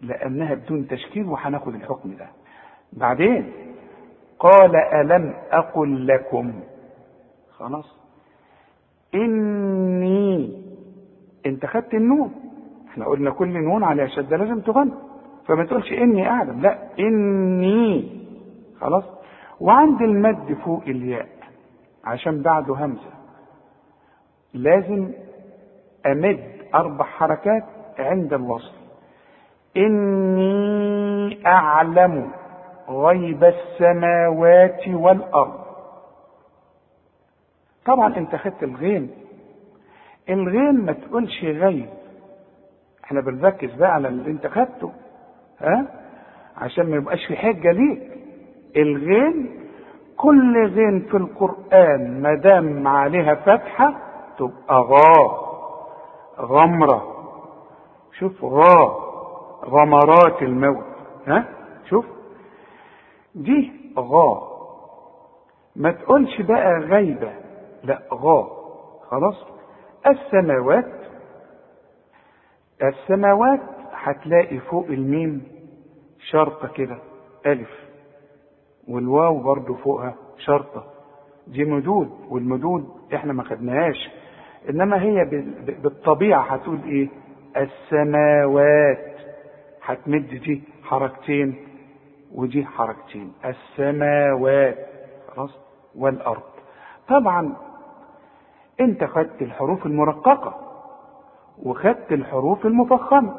[0.00, 2.26] لأنها بدون تشكيل وهناخد الحكم ده.
[2.92, 3.52] بعدين
[4.40, 6.52] قال ألم أقل لكم
[7.58, 7.96] خلاص.
[9.14, 10.62] إني
[11.46, 12.34] أنت خدت النون.
[12.88, 14.92] إحنا قلنا كل نون على شدة لازم تغنى
[15.46, 16.60] فما تقولش إني أعلم.
[16.60, 18.20] لا إني.
[18.80, 19.04] خلاص.
[19.60, 21.28] وعند المد فوق الياء
[22.04, 23.10] عشان بعده همزة
[24.54, 25.12] لازم
[26.06, 26.40] أمد
[26.74, 27.64] أربع حركات
[27.98, 28.74] عند الوصل.
[29.76, 32.30] إني أعلم.
[32.90, 35.60] غيب السماوات والأرض.
[37.86, 39.10] طبعا أنت خدت الغين
[40.28, 41.88] الغين ما تقولش غيب.
[43.04, 44.92] إحنا بنركز بقى على اللي أنت خدته
[45.60, 45.86] ها؟
[46.56, 48.02] عشان ما يبقاش في حجة ليك.
[48.76, 49.60] الغين
[50.16, 53.94] كل غين في القرآن ما دام عليها فتحة
[54.38, 55.38] تبقى غا
[56.40, 57.02] غمرة.
[58.18, 58.94] شوف غا
[59.64, 60.84] غمرات الموت
[61.26, 61.44] ها؟
[61.88, 62.06] شوف.
[63.34, 64.50] دي غا.
[65.76, 67.32] ما تقولش بقى غيبة
[67.84, 68.48] لا غا.
[69.10, 69.46] خلاص؟
[70.06, 71.00] السماوات
[72.82, 73.60] السماوات
[73.92, 75.42] هتلاقي فوق الميم
[76.30, 76.98] شرطة كده
[77.46, 77.70] ألف.
[78.88, 80.84] والواو برضو فوقها شرطة.
[81.46, 84.10] دي مدود والمدود إحنا ما خدناهاش.
[84.70, 85.24] إنما هي
[85.82, 87.08] بالطبيعة هتقول إيه؟
[87.56, 89.16] السماوات.
[89.82, 91.54] هتمد دي حركتين.
[92.34, 94.76] ودي حركتين السماوات
[95.36, 95.58] خلاص
[95.96, 96.42] والأرض.
[97.08, 97.56] طبعا
[98.80, 100.54] أنت خدت الحروف المرققة
[101.62, 103.34] وخدت الحروف المفخمة.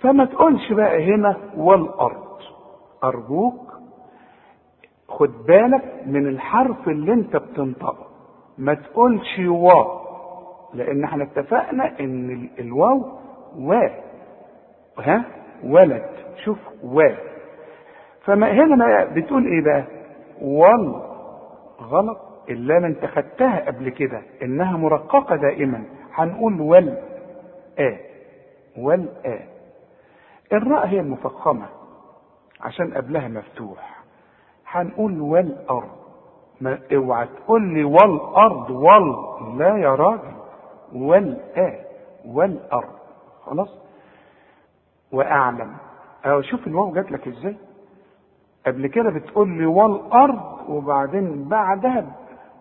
[0.00, 2.26] فما تقولش بقى هنا والأرض.
[3.04, 3.72] أرجوك
[5.08, 8.06] خد بالك من الحرف اللي أنت بتنطقه.
[8.58, 10.06] ما تقولش واو
[10.74, 13.18] لأن إحنا اتفقنا إن الواو
[13.58, 13.74] و
[14.98, 15.24] ها؟
[15.64, 16.10] ولد.
[16.44, 17.02] شوف و
[18.26, 19.84] فما هنا بتقول إيه بقى؟
[20.42, 21.02] وال
[21.80, 25.84] غلط اللام أنت خدتها قبل كده إنها مرققة دائما.
[26.14, 26.98] هنقول وال
[27.78, 27.96] آ.
[28.78, 29.38] وال آ.
[30.52, 31.66] الراء هي المفخمة
[32.60, 33.96] عشان قبلها مفتوح.
[34.66, 35.90] هنقول والارض
[36.60, 39.16] ما اوعى تقول لي والارض وال
[39.58, 40.36] لا يا راجل.
[40.94, 41.74] والآ
[42.26, 42.94] والارض
[43.46, 43.68] خلاص؟
[45.12, 45.72] وأعلم.
[46.26, 47.56] اهو شوف الواو جات لك إزاي؟
[48.66, 52.06] قبل كده بتقول لي والارض وبعدين بعدها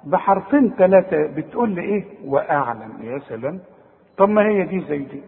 [0.03, 2.91] بحرفين ثلاثة بتقول لي إيه؟ وأعلم.
[3.01, 3.59] يا سلام!
[4.17, 5.21] طب ما هي دي زي دي.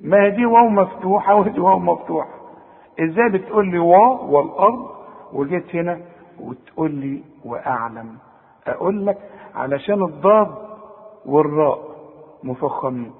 [0.00, 2.28] ما هي دي واو مفتوحة ودي واو مفتوحة.
[3.00, 4.90] إزاي بتقول لي واو والارض
[5.32, 6.00] وجيت هنا
[6.40, 8.16] وتقول لي وأعلم.
[8.66, 9.18] أقول لك
[9.54, 10.48] علشان الضاد
[11.26, 11.78] والراء
[12.44, 13.12] مفخمين.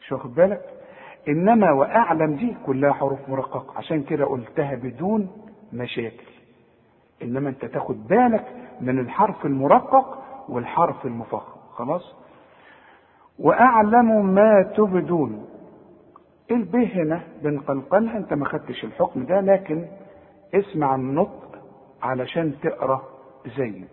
[0.00, 0.60] مش واخد بالك؟
[1.28, 3.78] إنما وأعلم دي كلها حروف مرققة.
[3.78, 5.28] عشان كده قلتها بدون
[5.72, 6.26] مشاكل.
[7.22, 8.46] إنما أنت تاخد بالك
[8.80, 11.60] من الحرف المرقق والحرف المفخم.
[11.72, 12.14] خلاص؟
[13.38, 15.46] وأعلم ما تبدون.
[16.50, 19.86] الب هنا بنقلقلها أنت ما خدتش الحكم ده لكن
[20.54, 21.58] اسمع النطق
[22.02, 23.02] علشان تقرأ
[23.56, 23.84] زيه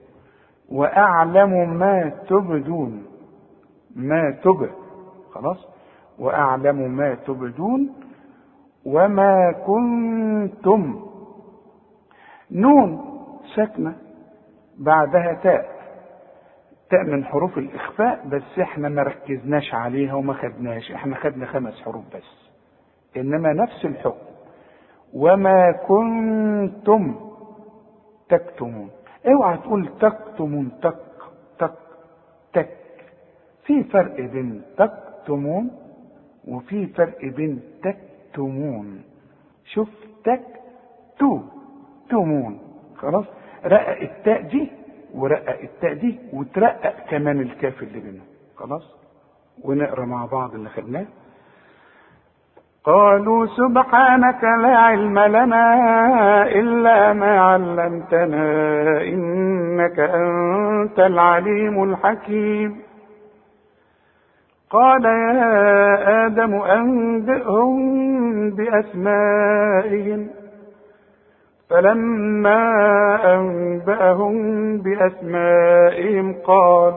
[0.69, 3.05] وأعلم ما تبدون.
[3.95, 4.69] ما تب.
[5.31, 5.67] خلاص؟
[6.19, 7.93] وأعلم ما تبدون.
[8.85, 11.07] وما كنتم
[12.51, 13.19] نون
[13.55, 13.95] ساكنة
[14.77, 15.77] بعدها تاء.
[16.89, 20.91] تاء من حروف الإخفاء بس إحنا ما ركزناش عليها وما خدناش.
[20.91, 22.49] إحنا خدنا خمس حروف بس.
[23.17, 24.27] إنما نفس الحكم.
[25.13, 27.15] وما كنتم
[28.29, 28.89] تكتمون.
[29.27, 30.95] اوعى تقول تكتمون تك
[31.59, 31.77] تك
[32.53, 32.77] تك.
[33.65, 35.71] في فرق بين تكتمون
[36.47, 39.01] وفي فرق بين تكتمون.
[39.65, 39.89] شوف
[40.23, 40.43] تك
[41.19, 41.41] تو
[42.09, 42.59] تمون
[42.97, 43.25] خلاص؟
[43.65, 44.71] رقق التاء دي
[45.15, 48.25] ورقق التاء دي وترقق كمان الكاف اللي بينهم.
[48.55, 48.97] خلاص؟
[49.63, 51.05] ونقرأ مع بعض اللي خدناه.
[52.83, 55.73] قالوا سبحانك لا علم لنا
[56.47, 62.81] إلا ما علمتنا إنك أنت العليم الحكيم.
[64.69, 67.75] قال يا آدم أنبئهم
[68.49, 70.29] بأسمائهم.
[71.69, 72.63] فلما
[73.35, 76.93] أنبأهم بأسمائهم قال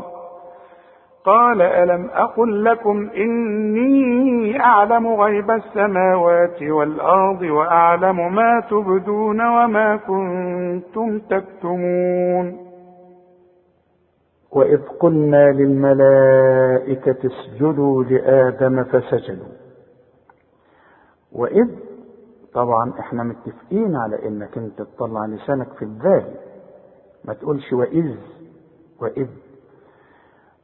[1.24, 12.70] قال ألم أقل لكم إني أعلم غيب السماوات والأرض وأعلم ما تبدون وما كنتم تكتمون.
[14.52, 19.54] وإذ قلنا للملائكة اسجدوا لآدم فسجدوا.
[21.32, 21.68] وإذ
[22.54, 26.34] طبعا إحنا متفقين على إنك أنت تطلع لسانك في الذال
[27.24, 28.16] ما تقولش وإذ
[29.00, 29.28] وإذ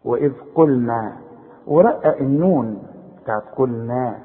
[0.05, 1.17] وإذ قلنا
[1.67, 2.83] ورقق النون
[3.23, 4.19] بتاعت قلنا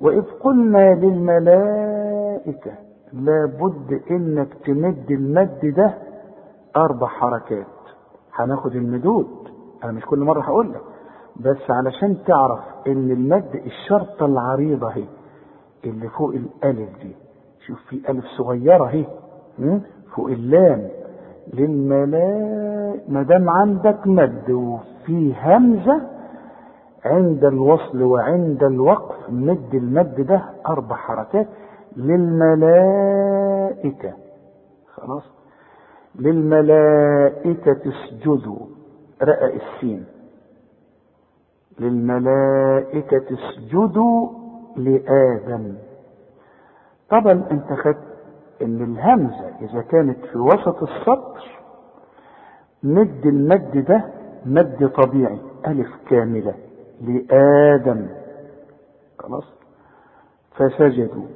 [0.00, 2.72] وإذ قلنا للملائكة
[3.12, 5.94] لابد إنك تمد المد ده
[6.76, 7.66] أربع حركات.
[8.34, 9.48] هناخد المدود.
[9.84, 10.80] أنا مش كل مرة هقول لك
[11.36, 15.04] بس علشان تعرف إن المد الشرطة العريضة أهي.
[15.86, 17.12] اللي فوق الألف دي.
[17.66, 19.04] شوف في ألف صغيرة أهي.
[20.14, 20.88] فوق اللام.
[21.54, 26.00] للملائكة ما دام عندك مد وفي همزة
[27.04, 31.46] عند الوصل وعند الوقف مد المد ده أربع حركات.
[32.94, 34.12] للملائكة.
[34.94, 35.22] خلاص؟
[36.18, 38.58] للملائكة اسجدوا
[39.22, 40.04] رأى السين.
[41.80, 44.28] للملائكة اسجدوا
[44.76, 45.74] لآدم.
[47.10, 48.14] طبعا أنت خدت
[48.62, 51.58] إن الهمزة إذا كانت في وسط السطر
[52.82, 54.04] مد المد ده
[54.46, 56.54] مد طبيعي ألف كاملة
[57.00, 58.06] لآدم.
[59.18, 59.44] خلاص؟
[60.56, 61.26] فسجدوا.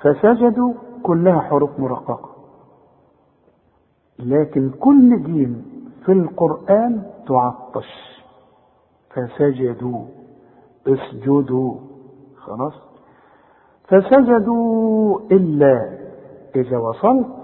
[0.00, 2.30] فسجدوا كلها حروف مرققة.
[4.18, 5.64] لكن كل جيم
[6.04, 8.22] في القرآن تعطش.
[9.10, 10.04] فسجدوا.
[10.88, 11.74] اسجدوا.
[12.36, 12.72] خلاص؟
[13.88, 15.98] فسجدوا إلا
[16.56, 17.36] إذا وصلت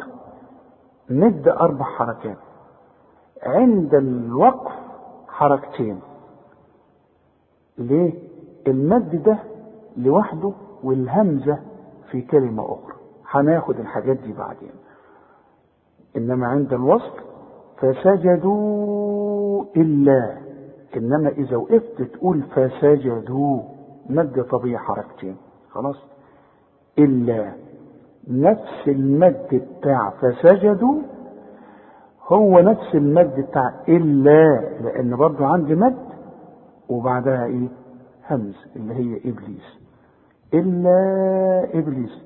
[1.11, 2.37] مد أربع حركات.
[3.43, 4.73] عند الوقف
[5.29, 6.01] حركتين.
[7.79, 8.13] ليه؟
[8.67, 9.39] المد ده
[9.97, 10.53] لوحده
[10.83, 11.59] والهمزة
[12.11, 12.95] في كلمة أخرى.
[13.31, 14.73] هناخد الحاجات دي بعدين.
[16.17, 17.21] إنما عند الوصل
[17.77, 20.39] فسجدوا إلا
[20.97, 23.61] إنما إذا وقفت تقول فسجدوا
[24.11, 25.37] مد طبيعي حركتين
[25.71, 25.97] خلاص؟
[26.99, 27.53] إلا
[28.29, 30.95] نفس المد بتاع فسجدوا
[32.29, 35.97] هو نفس المد بتاع إلا لأن برضو عندي مد
[36.89, 37.69] وبعدها إيه؟
[38.31, 39.79] همز اللي هي إبليس.
[40.55, 40.99] إلا
[41.79, 42.25] إبليس.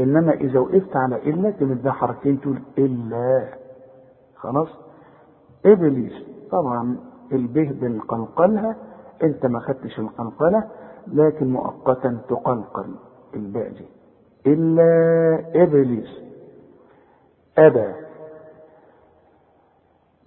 [0.00, 3.44] إنما إذا وقفت على إلا تمدها حركتين تقول إلا
[4.36, 4.68] خلاص؟
[5.66, 6.12] إبليس
[6.50, 6.96] طبعا
[7.34, 8.76] البه بنقلقلها
[9.22, 10.68] أنت ما خدتش القلقلة
[11.06, 12.94] لكن مؤقتا تقلقل
[13.34, 13.86] الباء دي.
[14.46, 16.08] إلا إبليس.
[17.58, 17.92] أبى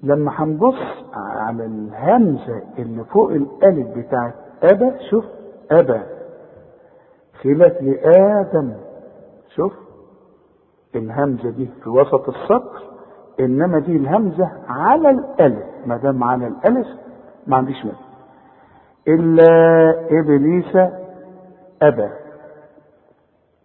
[0.04, 0.76] لما هنبص
[1.13, 5.26] على الهمزة اللي فوق الألف بتاعت أبى شوف
[5.72, 6.02] أبى
[7.41, 8.74] خلاف لآدم.
[9.56, 9.74] شوف
[10.96, 12.82] الهمزة دي في وسط السطر.
[13.39, 15.65] إنما دي الهمزة على الألف.
[15.86, 16.88] ما دام على الألف
[17.47, 17.95] ما عنديش مد
[19.08, 19.45] إلا
[20.19, 20.91] إبليس
[21.82, 22.10] أبى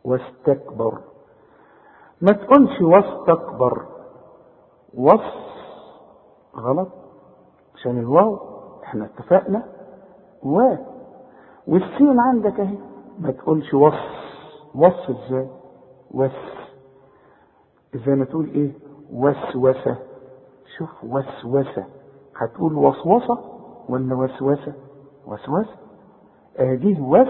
[0.04, 0.98] واستكبر.
[2.20, 3.86] ما تقولش واستكبر.
[4.94, 5.34] وص
[6.56, 6.88] غلط.
[7.74, 8.38] عشان الواو
[8.84, 9.62] إحنا اتفقنا.
[10.42, 10.74] و.
[11.66, 12.78] والسين عندك أهي.
[13.18, 13.94] ما تقولش وص.
[14.74, 15.48] وص إزاي؟
[16.10, 16.30] وس
[17.94, 18.72] زي ما تقول إيه؟
[19.12, 19.96] وسوسة.
[20.78, 21.84] شوف وسوسة.
[22.36, 23.38] هتقول وسوسة
[23.88, 24.72] ولا وسوسة؟
[25.26, 25.76] وسوسة.
[26.56, 27.28] ادي وس.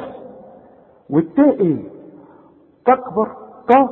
[1.11, 1.85] والتاء إيه؟
[2.87, 3.29] تكبر.
[3.68, 3.88] طا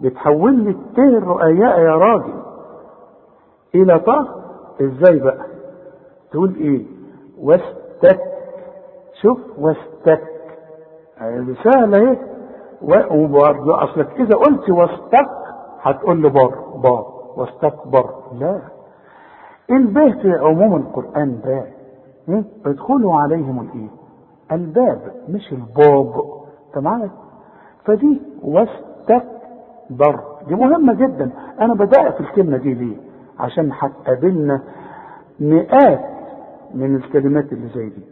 [0.00, 2.42] بتحول لي التاء الرؤياء يا راجل.
[3.74, 4.44] إلى طا
[4.80, 5.46] إزاي بقى؟
[6.32, 6.86] تقول إيه؟
[7.38, 8.20] واستك
[9.22, 10.22] شوف واستك
[11.64, 12.16] سهلة أهي.
[13.10, 15.41] وبرضه أصلك إذا قلت واستك
[15.82, 18.10] هتقول لي بر بار واستكبر.
[18.40, 18.58] لا.
[19.70, 21.72] الباء في عموم القرآن باء
[22.66, 23.88] ادخلوا عليهم الإيه؟
[24.52, 26.12] الباب مش الباب.
[26.74, 27.10] تمام؟
[27.84, 30.20] فدي واستكبر.
[30.48, 31.30] دي مهمة جدا.
[31.60, 32.96] أنا بدأت الكلمة دي ليه؟
[33.38, 34.60] عشان هتقابلنا
[35.40, 36.00] مئات
[36.74, 38.02] من الكلمات اللي زي دي.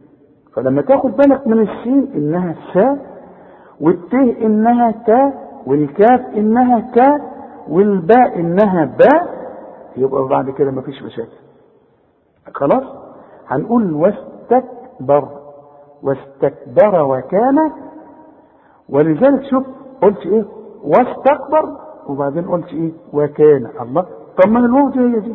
[0.54, 2.98] فلما تاخد بالك من السين إنها سا
[3.80, 5.32] والت إنها تا
[5.66, 7.20] والكاف إنها كا
[7.70, 9.40] والباء إنها باء
[9.96, 11.36] يبقى بعد كده مفيش مشاكل.
[12.54, 12.84] خلاص؟
[13.46, 15.28] هنقول واستكبر.
[16.02, 17.72] واستكبر وكان.
[18.88, 19.66] ولذلك شوف
[20.02, 20.44] قلت إيه؟
[20.84, 23.70] واستكبر وبعدين قلت إيه؟ وكان.
[23.80, 24.06] الله.
[24.44, 25.34] طب ما الواو دي هي دي.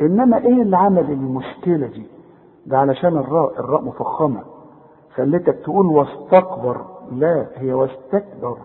[0.00, 2.06] إنما إيه اللي عمل المشكلة دي؟
[2.66, 4.40] ده علشان الراء الراء مفخمة.
[5.14, 6.80] خلتك تقول واستكبر.
[7.12, 8.56] لا هي واستكبر.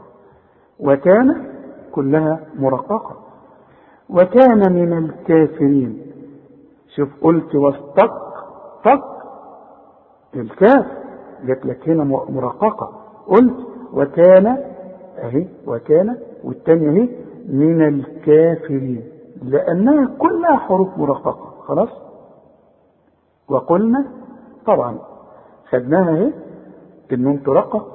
[0.79, 1.58] وكان.
[1.91, 3.15] كلها مرققة.
[4.09, 6.01] وكان من الكافرين
[6.95, 8.11] شوف قلت واستك
[8.83, 9.03] تك
[10.35, 10.85] الكاف
[11.45, 12.91] جات لك هنا مرققة.
[13.27, 14.47] قلت وكان
[15.17, 17.09] أهي وكان والتانية أهي
[17.49, 19.03] من الكافرين
[19.43, 21.53] لأنها كلها حروف مرققة.
[21.67, 21.89] خلاص؟
[23.49, 24.05] وقلنا
[24.65, 24.97] طبعا
[25.69, 26.33] خدناها أهي
[27.11, 27.87] النون ترقق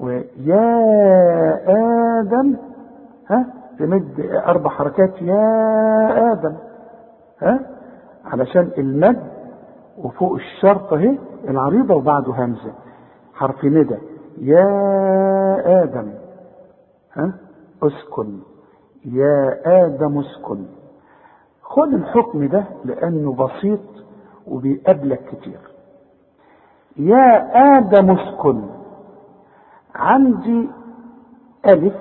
[0.00, 0.78] ويا
[2.20, 2.56] آدم
[3.32, 3.46] ها؟
[3.78, 6.56] تمد أربع حركات يا آدم.
[7.42, 7.60] ها؟
[8.24, 9.22] علشان المد
[9.98, 11.18] وفوق الشرط أهي
[11.48, 12.72] العريضة وبعده همزة.
[13.34, 13.98] حرف ندى.
[14.38, 14.64] يا
[15.82, 16.12] آدم.
[17.16, 17.32] ها؟
[17.82, 18.38] اسكن.
[19.04, 20.64] يا آدم اسكن.
[21.62, 23.80] خد الحكم ده لأنه بسيط
[24.46, 25.60] وبيقابلك كتير.
[26.96, 28.62] يا آدم اسكن.
[29.94, 30.70] عندي
[31.66, 31.94] ألف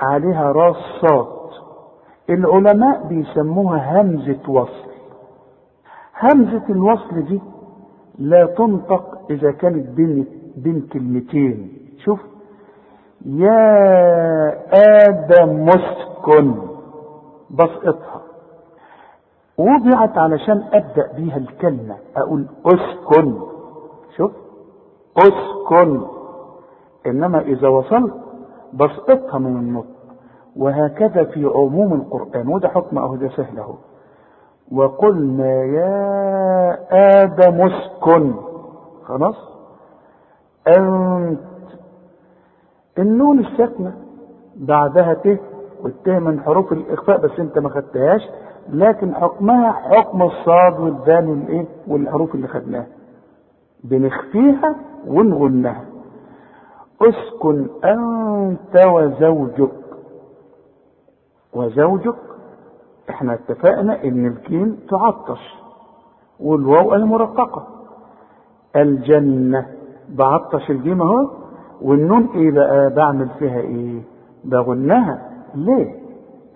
[0.00, 1.26] عليها راس صاد
[2.30, 4.90] العلماء بيسموها همزة وصل.
[6.22, 7.40] همزة الوصل دي
[8.18, 10.26] لا تنطق إذا كانت بين
[10.56, 11.78] بين كلمتين.
[12.04, 12.20] شوف.
[13.26, 13.58] يا
[15.06, 16.54] آدم اسكن.
[17.50, 18.22] بسقطها.
[19.58, 21.96] وضعت علشان أبدأ بيها الكلمة.
[22.16, 23.34] أقول اسكن.
[24.16, 24.32] شوف.
[25.18, 26.00] اسكن.
[27.06, 28.23] إنما إذا وصلت
[28.74, 29.86] بسقطها من النطق.
[30.56, 33.74] وهكذا في عموم القرآن وده حكم أهو ده سهل أهو.
[34.72, 36.78] وقلنا يا
[37.22, 38.34] آدم اسكن.
[39.04, 39.36] خلاص؟
[40.68, 41.38] أنت
[42.98, 43.92] النون الساكنة.
[44.56, 45.40] بعدها ت
[45.82, 48.20] والت من حروف الإخفاء بس أنت ما خدتهاش.
[48.68, 52.86] لكن حكمها حكم الصاد والذال والإيه والحروف اللي خدناها.
[53.84, 55.84] بنخفيها ونغنها.
[57.08, 59.70] اسكن أنت وزوجك.
[61.54, 62.14] وزوجك
[63.10, 65.54] إحنا اتفقنا إن الجيم تعطش
[66.40, 67.66] والواو اهي مرققه
[68.76, 69.66] الجنة
[70.08, 71.30] بعطش الجيم أهو
[71.82, 74.02] والنون إيه بقى؟ بعمل فيها إيه؟
[74.44, 75.30] بغنها.
[75.54, 75.94] ليه؟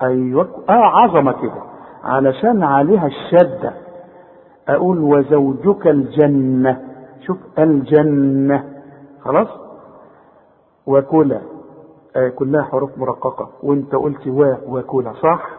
[0.02, 1.62] أيوه آه عظمة كده.
[2.04, 3.72] علشان عليها الشدة.
[4.68, 6.80] أقول وزوجك الجنة.
[7.26, 8.64] شوف الجنة.
[9.20, 9.48] خلاص؟
[10.88, 11.40] وكلا
[12.16, 13.48] آه كلها حروف مرققة.
[13.62, 15.50] وانت قلت و وكلا صح؟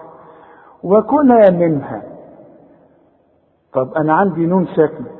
[0.83, 2.03] وكلا منها.
[3.73, 5.11] طب أنا عندي نون ساكنه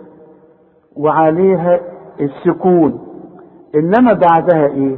[0.98, 1.80] وعليها
[2.20, 3.06] السكون.
[3.76, 4.98] إنما بعدها إيه؟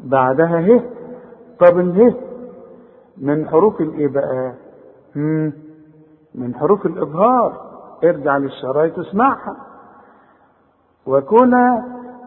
[0.00, 0.80] بعدها ه.
[1.60, 2.14] طب اله
[3.18, 4.52] من حروف الايه بقى؟
[5.14, 5.52] مم.
[6.34, 7.68] من حروف الإظهار.
[8.04, 9.56] ارجع للشرايط اسمعها
[11.06, 11.82] وكلا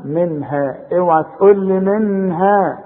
[0.05, 0.77] منها.
[0.93, 2.79] اوعى تقول لي منها.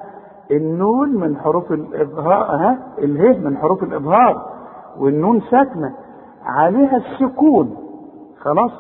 [0.52, 4.42] النون من حروف الإظهار ها؟ اله من حروف الإظهار.
[5.00, 5.94] والنون ساكنة.
[6.46, 7.78] عليها السكون.
[8.40, 8.72] خلاص؟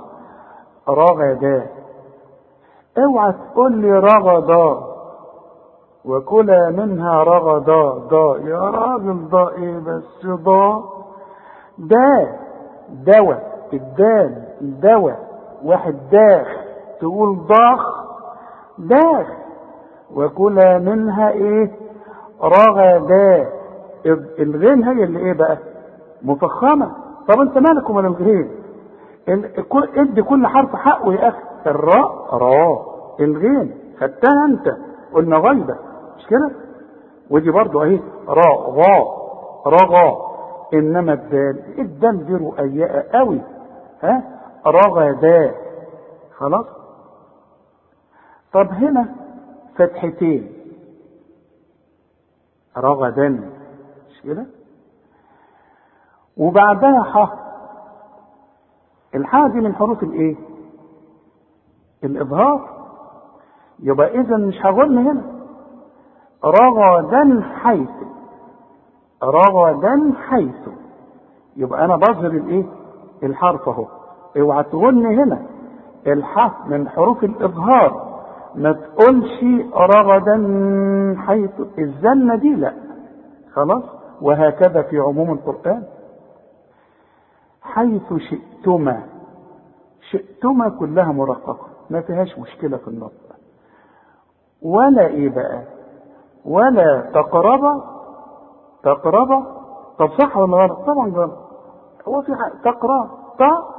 [0.89, 1.65] رغدا.
[2.97, 4.79] اوعى تقول لي رغدا.
[6.05, 7.89] وكلا منها رغدا.
[7.89, 10.83] ضا يا راجل ضا إيه بس؟ ضا
[11.77, 12.27] دا.
[12.89, 13.36] دوا
[13.73, 14.43] الدال.
[14.61, 15.11] دوا
[15.63, 16.47] واحد داخ.
[16.99, 18.05] تقول ضاخ.
[18.78, 19.28] داخ.
[20.15, 21.71] وكلا منها إيه؟
[22.43, 23.49] رغدا
[24.39, 25.57] الغين هي اللي إيه بقى؟
[26.21, 26.91] مفخمة.
[27.28, 28.51] طب أنت مالك ومال الغين؟
[29.97, 32.28] ادي كل حرف حقه يا أخي الراء.
[32.32, 32.86] راء.
[33.19, 33.78] الغين.
[33.99, 34.76] خدتها أنت.
[35.13, 35.76] قلنا غيبة.
[36.17, 36.51] مش كده؟
[37.30, 37.99] ودي برضو أهي.
[38.28, 38.69] راء.
[38.69, 39.26] غاء.
[39.67, 40.17] رغا
[40.73, 41.59] إنما الدال.
[41.80, 43.41] الدال دي رؤياء قوي
[44.03, 44.23] ها؟
[44.67, 45.51] رغدا
[46.38, 46.65] خلاص؟
[48.56, 49.16] طب هنا
[49.76, 50.51] فتحتين.
[52.78, 53.30] رغدا
[54.10, 54.45] مش كده؟
[56.38, 57.34] وبعدها ح.
[59.16, 60.36] الحاء دي من حروف الايه؟
[62.03, 62.70] الإظهار.
[63.80, 65.22] يبقى اذا مش هغن هنا.
[66.45, 67.89] رغدا حيث.
[69.24, 70.70] رغدا حيث.
[71.56, 72.66] يبقى أنا بظهر الإيه؟
[73.24, 73.86] الحرف أهو.
[74.38, 75.45] اوعى تغن هنا.
[76.08, 78.14] الحاء من حروف الإظهار.
[78.58, 79.43] ما تقولش
[79.74, 80.36] رغدا
[81.28, 82.74] حيث الزنه دي لا.
[83.53, 83.84] خلاص؟
[84.22, 85.84] وهكذا في عموم القرآن.
[87.62, 89.03] حيث شئتما.
[90.12, 91.68] شئتما كلها مرققة.
[91.89, 93.36] ما فيهاش مشكلة في النطق.
[94.62, 95.62] ولا إيه بقى؟
[96.45, 97.84] ولا تقرب؟
[98.84, 99.45] تقرب؟
[99.99, 101.38] طب صح ولا غلط؟ طبعا غلط.
[102.08, 102.62] هو في حق.
[102.72, 103.10] تقرأ.
[103.39, 103.76] طا؟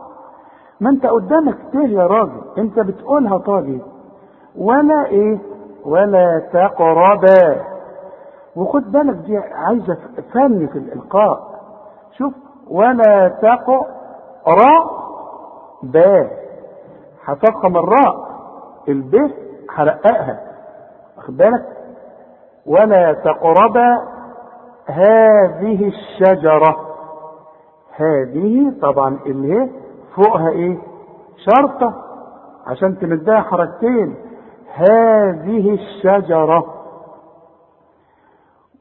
[0.80, 2.40] ما أنت قدامك ت يا راجل.
[2.58, 3.80] أنت بتقولها طاجي
[4.58, 5.38] ولا إيه؟
[5.84, 7.62] ولا تقربا
[8.56, 9.98] وخد بالك دي عايزة
[10.34, 11.38] فن في الإلقاء.
[12.18, 12.32] شوف
[12.70, 14.90] ولا تقرا
[15.82, 16.30] با
[17.24, 18.26] هتفخم الراء
[18.88, 19.14] الب
[19.74, 20.40] هرققها.
[21.16, 21.66] واخد بالك؟
[22.66, 23.98] ولا تقربا
[24.86, 26.76] هذه الشجرة.
[27.96, 29.70] هذه طبعا اللي هي
[30.16, 30.78] فوقها إيه؟
[31.36, 31.94] شرطة.
[32.66, 34.16] عشان تمدها حركتين.
[34.76, 36.74] هذه الشجرة.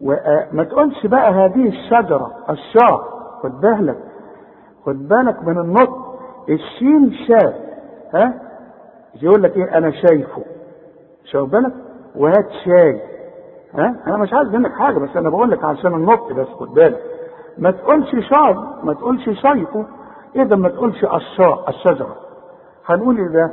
[0.02, 2.32] وما تقولش بقى هذه الشجرة.
[2.50, 3.02] الشاء
[3.44, 3.98] خد بالك.
[4.86, 6.20] خد بالك من النطق.
[6.50, 7.54] الشين شاف
[8.14, 8.34] ها؟
[9.22, 10.44] يقول لك إيه؟ أنا شايفه.
[11.26, 11.74] شوف بالك؟
[12.16, 13.02] وهات شاي
[13.74, 17.02] ها؟ أنا مش عايز منك حاجة بس أنا بقول لك عشان النطق بس خد بالك.
[17.58, 19.86] ما تقولش شاي ما تقولش شايفه.
[20.36, 22.16] اذا ما تقولش الشاء الشجرة؟
[22.86, 23.52] هنقول إيه ده؟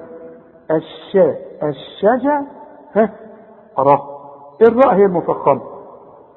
[0.72, 2.46] الشاء الشجا
[2.94, 3.10] ها
[3.78, 4.02] را.
[4.62, 5.60] الراء هي المفخمة.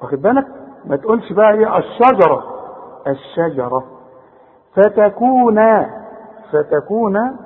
[0.02, 0.46] واخد بالك؟
[0.84, 2.44] ما تقولش بقى إيه الشجرة.
[3.06, 3.84] الشجرة.
[4.74, 5.60] فتكون
[6.52, 7.36] فتكون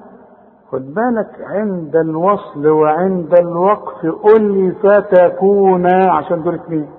[0.71, 6.91] خد بالك عند الوصل وعند الوقف قل لي فتكون عشان دول اتنين.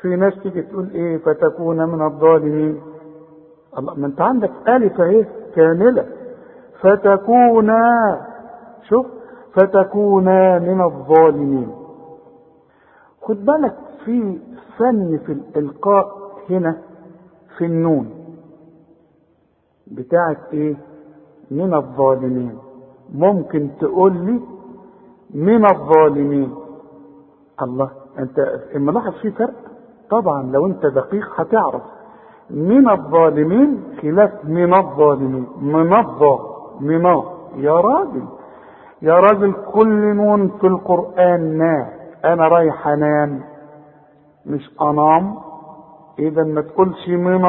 [0.00, 2.82] في ناس تيجي تقول إيه فتكون من الظالمين.
[3.78, 5.26] الله ما أنت عندك الف اهي
[5.56, 6.06] كاملة.
[6.80, 7.70] فتكون
[8.88, 9.06] شوف
[9.54, 10.24] فتكون
[10.62, 11.70] من الظالمين.
[13.22, 14.38] خد بالك في
[14.78, 16.06] فن في الإلقاء
[16.50, 16.76] هنا
[17.58, 18.10] في النون
[19.86, 20.76] بتاعت إيه؟
[21.50, 22.58] من الظالمين.
[23.14, 24.40] ممكن تقول لي
[25.34, 26.54] من الظالمين.
[27.62, 29.54] الله أنت ملاحظ في فرق؟
[30.10, 31.82] طبعا لو أنت دقيق هتعرف.
[32.50, 35.46] من الظالمين خلاف من الظالمين.
[35.60, 37.06] من الظالمين من
[37.56, 38.24] يا راجل.
[39.02, 41.88] يا راجل كل نون في القرآن نا.
[42.24, 43.40] أنا رايح أنام.
[44.46, 45.34] مش أنام.
[46.18, 47.42] إذا ما تقولش من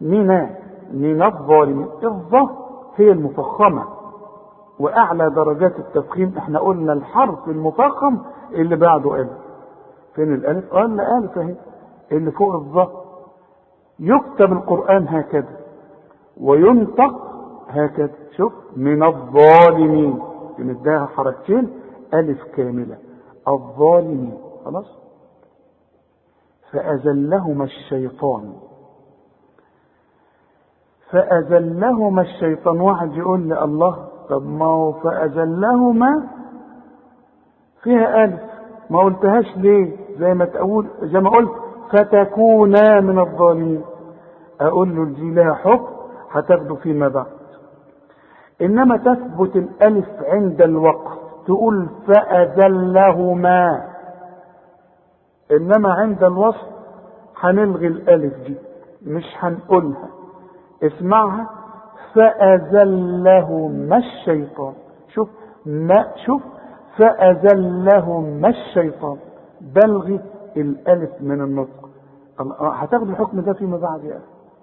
[0.00, 0.46] من
[0.92, 2.50] من الظالمين الظه
[2.96, 3.84] هي المفخمة.
[4.78, 6.34] وأعلى درجات التفخيم.
[6.38, 8.18] إحنا قلنا الحرف المفخم
[8.52, 9.30] اللي بعده ألف.
[10.14, 11.54] فين الألف؟ قلنا الف أهي.
[12.12, 12.88] اللي فوق الظه
[14.00, 15.56] يكتب القرآن هكذا.
[16.40, 17.35] وينطق
[17.68, 18.10] هكذا.
[18.36, 20.22] شوف من الظالمين.
[20.58, 21.70] بنديها حركتين.
[22.14, 22.98] ألف كاملة.
[23.48, 24.38] الظالمين.
[24.64, 24.98] خلاص؟
[26.72, 28.52] فأزلهما الشيطان.
[31.10, 32.80] فأزلهما الشيطان.
[32.80, 36.28] واحد يقول لي الله طب ما هو فأزلهما؟
[37.82, 38.40] فيها ألف.
[38.90, 41.50] ما قلتهاش ليه؟ زي ما تقول زي ما قلت
[41.92, 43.84] فتكونا من الظالمين.
[44.60, 45.88] أقول له دي لها حكم
[46.30, 47.35] هتاخده فيما بعد.
[48.62, 53.84] إنما تثبت الألف عند الوقف تقول فأذلهما.
[55.52, 56.66] إنما عند الوصف
[57.40, 58.56] هنلغي الألف دي
[59.06, 60.08] مش هنقولها.
[60.82, 61.50] اسمعها.
[62.14, 64.74] فأذلهما الشيطان.
[65.14, 65.28] شوف
[65.66, 66.42] ما شوف.
[66.96, 69.16] فأذلهما الشيطان.
[69.60, 70.20] بلغي
[70.56, 71.88] الألف من النطق.
[72.60, 74.20] هتاخد الحكم ده فيما بعد يا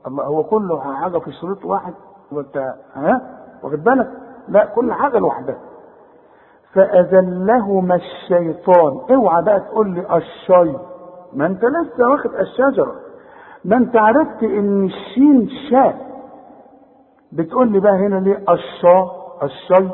[0.08, 1.94] الله هو كله حاجة في شريط واحد
[2.32, 3.22] وانت ها؟
[3.64, 4.12] واخد بالك؟
[4.48, 5.58] لا كل حاجة لوحدها
[6.74, 9.00] فأذلهما الشيطان.
[9.16, 10.78] اوعى بقى تقول لي الشي
[11.34, 12.96] ما انت لسه واخد الشجرة.
[13.66, 16.14] ما انت عرفت ان الشين شاء
[17.32, 19.12] بتقول لي بقى هنا ليه الشا؟
[19.44, 19.90] الشي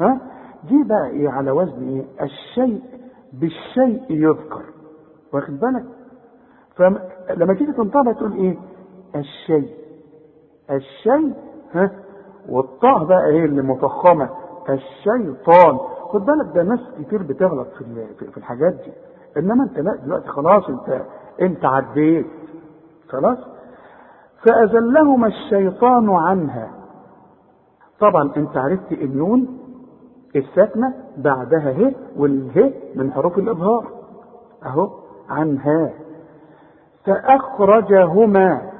[0.00, 0.20] ها؟
[0.64, 2.82] دي بقى إيه على وزن إيه؟ الشيء
[3.32, 4.62] بالشيء يذكر.
[5.32, 5.84] واخد بالك؟
[6.76, 8.56] فلما تيجي تنطقها تقول إيه؟
[9.16, 9.70] الشيء.
[10.70, 11.34] الشيء
[11.74, 11.90] ها؟
[12.48, 14.28] والطاء بقى إيه اللي مفخمة؟
[14.68, 15.78] الشيطان.
[16.12, 17.84] خد بالك ده ناس كتير بتغلط في
[18.32, 18.92] في الحاجات دي.
[19.36, 21.02] إنما أنت لا دلوقتي خلاص أنت
[21.42, 22.26] أنت عديت.
[23.08, 23.38] خلاص؟
[24.46, 26.70] فأزلهما الشيطان عنها.
[28.00, 29.58] طبعا أنت عرفت النون
[30.36, 33.86] الساكنة بعدها ه واله من حروف الإظهار
[34.66, 34.90] أهو
[35.28, 35.90] عنها.
[37.04, 38.70] فأخرجهما.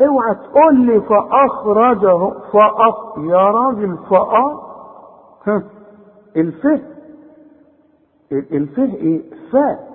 [0.00, 4.58] اوعى تقول لي فأخرجه فأ يا راجل فأ
[6.36, 6.80] الفه
[8.32, 9.22] الفه إيه؟
[9.52, 9.88] فاء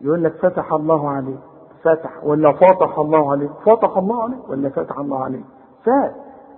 [0.00, 1.36] يقول لك فتح الله عليه.
[1.84, 2.24] فتح.
[2.24, 3.48] ولا فتح الله عليه.
[3.66, 5.42] فتح الله عليه ولا فتح الله عليه؟
[5.84, 6.14] فاء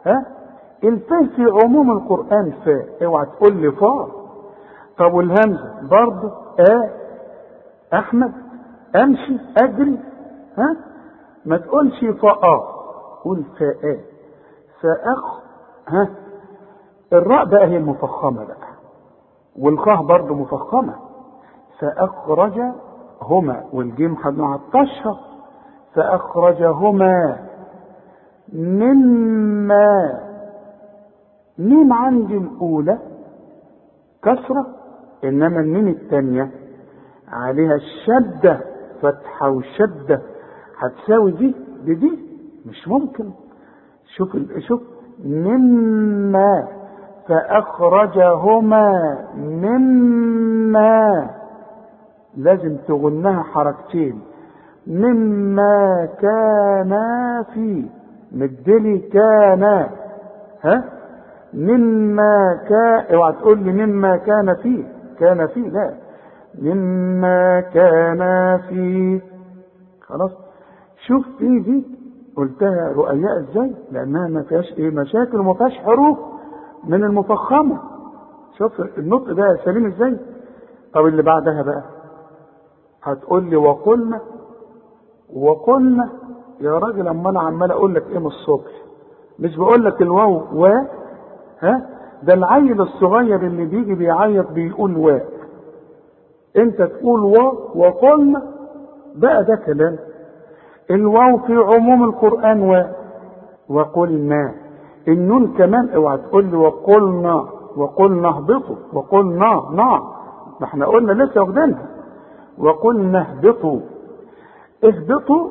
[0.06, 0.26] ها؟
[0.84, 4.08] الفاء في عموم القرآن فاء اوعى تقول لي فاء
[4.98, 6.90] طب والهمزة؟ برضه آ.
[7.98, 8.32] أحمد.
[8.96, 9.38] أمشي.
[9.58, 9.98] أجري.
[10.58, 10.76] ها؟
[11.46, 12.40] ما تقولش فاء
[13.24, 13.98] قول فاء
[14.80, 15.40] فأخ
[15.88, 16.08] ها
[17.12, 18.68] الراء بقى هي المفخمة بقى
[19.58, 20.94] والخاء برضه مفخمة.
[21.80, 22.60] فأخرج
[23.22, 25.18] هما والجيم هنعطشها
[25.94, 27.38] فأخرجهما
[28.52, 30.20] مما
[31.58, 32.98] ميم عندي الأولى
[34.22, 34.66] كسرة
[35.24, 36.50] إنما الميم الثانية
[37.28, 38.60] عليها الشدة
[39.02, 40.22] فتحة وشدة.
[40.78, 41.54] هتساوي دي
[41.84, 42.18] بدي
[42.66, 43.30] مش ممكن.
[44.16, 44.28] شوف
[44.68, 44.80] شوف
[45.24, 46.68] مما
[47.28, 48.92] فأخرجهما
[49.36, 51.30] مما
[52.36, 54.20] لازم تغنها حركتين.
[54.86, 57.84] مما كانا فيه
[58.32, 59.62] مدلي كان
[60.62, 60.84] ها؟
[61.54, 64.84] مما كان اوعى تقول لي مما كان فيه
[65.20, 65.94] كان فيه لا.
[66.62, 68.20] مما كان
[68.68, 69.20] فيه
[70.00, 70.43] خلاص؟
[71.06, 71.84] شوف في دي
[72.36, 76.18] قلتها رؤياء إزاي لأنها ما فيهاش إيه مشاكل وما فيهاش حروف
[76.84, 77.80] من المفخمة.
[78.58, 80.18] شوف النطق ده سليم إزاي؟
[80.94, 81.82] طب اللي بعدها بقى؟
[83.02, 84.20] هتقول لي وقلنا
[85.34, 86.10] وقلنا
[86.60, 88.70] يا راجل أما أنا عمال أقول لك إيه من الصبح.
[89.38, 90.66] مش بقول لك الواو و
[91.60, 91.90] ها؟
[92.22, 95.18] ده العيل الصغير اللي بيجي بيعيط بيقول و.
[96.56, 97.34] أنت تقول و
[97.74, 98.42] وقلنا
[99.16, 99.98] بقى ده كلام.
[100.90, 102.84] الواو في عموم القرآن و
[103.68, 104.54] وقلنا
[105.08, 110.02] النون كمان اوعى تقول لي وقلنا وقلنا اهبطوا وقلنا نا
[110.60, 111.86] ما إحنا قلنا لسه واخدينها.
[112.58, 113.80] وقلنا اهبطوا.
[114.84, 115.50] اهبطوا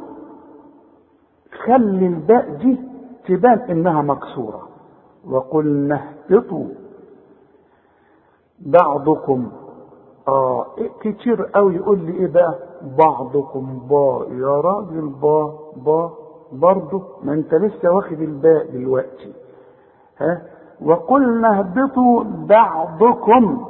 [1.66, 2.80] خلي الباء دي
[3.28, 4.68] تبان إنها مكسورة.
[5.30, 6.66] وقلنا اهبطوا.
[8.60, 9.52] بعضكم
[10.28, 12.56] آه إيه كتير قوي يقول لي إيه بقى؟
[12.98, 14.26] بعضكم با.
[14.32, 15.54] يا راجل با
[15.86, 16.12] با.
[16.52, 19.34] برضه ما انت لسه واخد الباء دلوقتي.
[20.18, 20.42] ها؟
[20.86, 23.66] وقلنا اهبطوا بعضكم.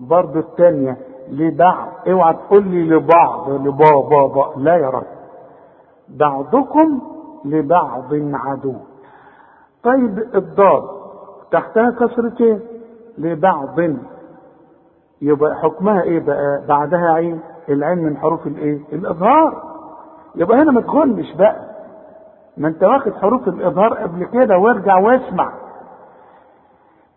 [0.00, 0.96] برضه الثانية
[1.28, 1.88] لبعض.
[2.08, 5.06] اوعى تقول لي لبعض لبا با لا يا راجل.
[6.08, 7.00] بعضكم
[7.44, 8.74] لبعض عدو.
[9.82, 10.82] طيب الضاد
[11.50, 12.60] تحتها كسرتين
[13.18, 13.80] لبعض.
[15.22, 17.40] يبقى حكمها إيه بقى؟ بعدها عين.
[17.68, 19.62] العين من حروف الايه؟ الإظهار.
[20.34, 21.56] يبقى هنا ما تغنش بقى.
[22.56, 25.52] ما انت واخد حروف الإظهار قبل كده وارجع واسمع.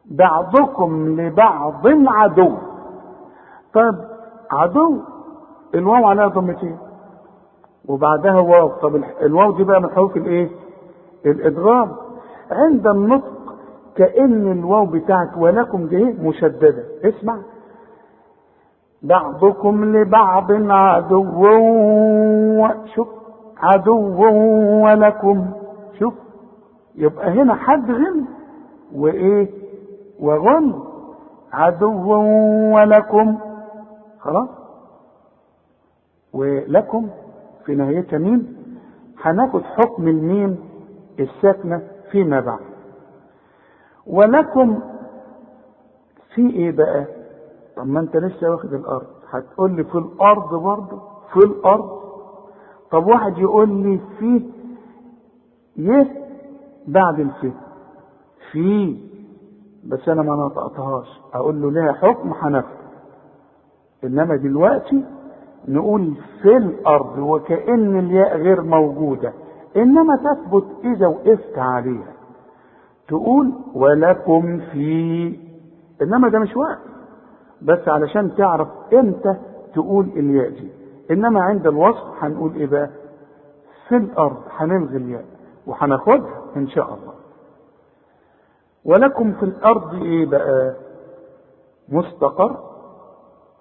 [0.05, 2.57] بعضكم لبعض عدو.
[3.73, 3.95] طيب
[4.51, 4.97] عدو
[5.75, 6.77] الواو عليها ضمتين.
[7.87, 8.67] وبعدها واو.
[8.67, 10.49] طب الواو دي بقى من حروف الايه؟
[11.25, 11.91] الإدغام.
[12.51, 13.55] عند النطق
[13.95, 16.83] كأن الواو بتاعت ولكم دي مشددة.
[17.03, 17.37] اسمع.
[19.03, 23.07] بعضكم لبعض عدو شوف
[23.57, 24.23] عدو
[24.85, 25.45] ولكم
[25.99, 26.13] شوف
[26.95, 28.25] يبقى هنا حد غن
[28.95, 29.49] وإيه؟
[30.19, 30.73] وغن
[31.53, 32.13] عدو
[32.75, 33.37] ولكم.
[34.19, 34.49] خلاص.
[36.33, 37.09] ولكم.
[37.65, 38.55] في نهايتها ميم
[39.21, 40.57] هناخد حكم الميم
[41.19, 41.81] الساكنة
[42.11, 42.59] فيما بعد.
[44.07, 44.79] ولكم
[46.35, 47.05] في إيه بقى؟
[47.79, 49.07] طب ما انت لسه واخد الأرض.
[49.29, 51.01] هتقول لي في الأرض برضه؟
[51.33, 51.99] في الأرض؟
[52.91, 54.43] طب واحد يقول لي في
[55.77, 56.07] يه
[56.87, 57.53] بعد الف.
[58.51, 58.97] في.
[59.87, 61.07] بس أنا ما نطقتهاش.
[61.33, 62.79] أقول له لها حكم هناخده
[64.03, 65.05] إنما دلوقتي
[65.67, 69.33] نقول في الأرض وكأن الياء غير موجودة.
[69.77, 72.13] إنما تثبت إذا وقفت عليها.
[73.07, 75.39] تقول ولكم في.
[76.01, 76.79] إنما ده مش وقت
[77.61, 79.35] بس علشان تعرف إمتى
[79.73, 80.69] تقول الياء دي
[81.11, 82.89] إنما عند الوصف هنقول إيه بقى؟
[83.87, 85.25] في الأرض هنلغي الياء
[85.67, 87.13] وهناخدها إن شاء الله.
[88.85, 90.75] ولكم في الأرض إيه بقى؟
[91.89, 92.57] مستقر.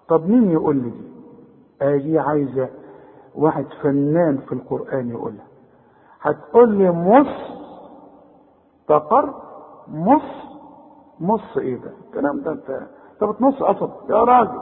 [0.09, 1.09] طب مين يقول لي دي؟
[1.83, 2.69] ادي عايزة
[3.35, 5.47] واحد فنان في القرآن يقولها.
[6.21, 6.91] هتقول لي
[8.91, 9.35] مستقر
[9.89, 10.23] مص
[11.21, 12.81] مص إيه ده الكلام ده أنت
[13.23, 14.61] انت بتنص أصلا يا راجل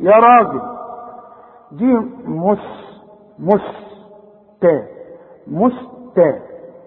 [0.00, 0.60] يا راجل.
[1.72, 1.94] دي
[2.24, 2.58] مس
[3.38, 3.60] مس
[4.60, 4.86] تا
[5.46, 5.72] مس
[6.14, 6.38] تا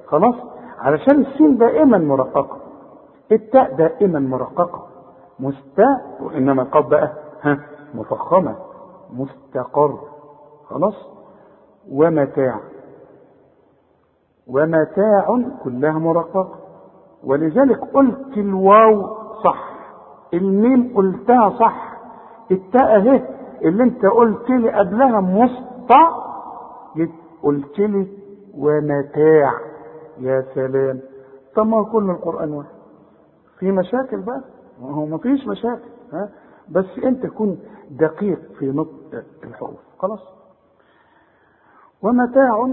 [0.07, 0.35] خلاص؟
[0.79, 2.57] علشان السين دائما مرققة.
[3.31, 4.87] التاء دائما مرققة.
[5.39, 7.59] مستاء وإنما القاف بقى ها
[7.93, 8.55] مفخمة.
[9.13, 9.99] مستقر.
[10.69, 10.95] خلاص؟
[11.91, 12.59] ومتاع.
[14.47, 16.55] ومتاع كلها مرققة.
[17.23, 19.07] ولذلك قلت الواو
[19.43, 19.68] صح.
[20.33, 21.99] الميم قلتها صح
[22.51, 23.27] التاء اهي
[23.61, 26.29] اللي انت قلت لي قبلها مسطع
[27.43, 28.07] قلت لي
[28.57, 29.53] ومتاع
[30.19, 30.99] يا سلام!
[31.55, 32.69] طب ما كل القرآن واحد.
[33.59, 34.41] في مشاكل بقى؟
[34.81, 36.29] ما هو ما فيش مشاكل ها؟
[36.69, 37.57] بس انت كن
[37.91, 39.79] دقيق في نطق الحروف.
[39.99, 40.19] خلاص.
[42.01, 42.67] ومتاع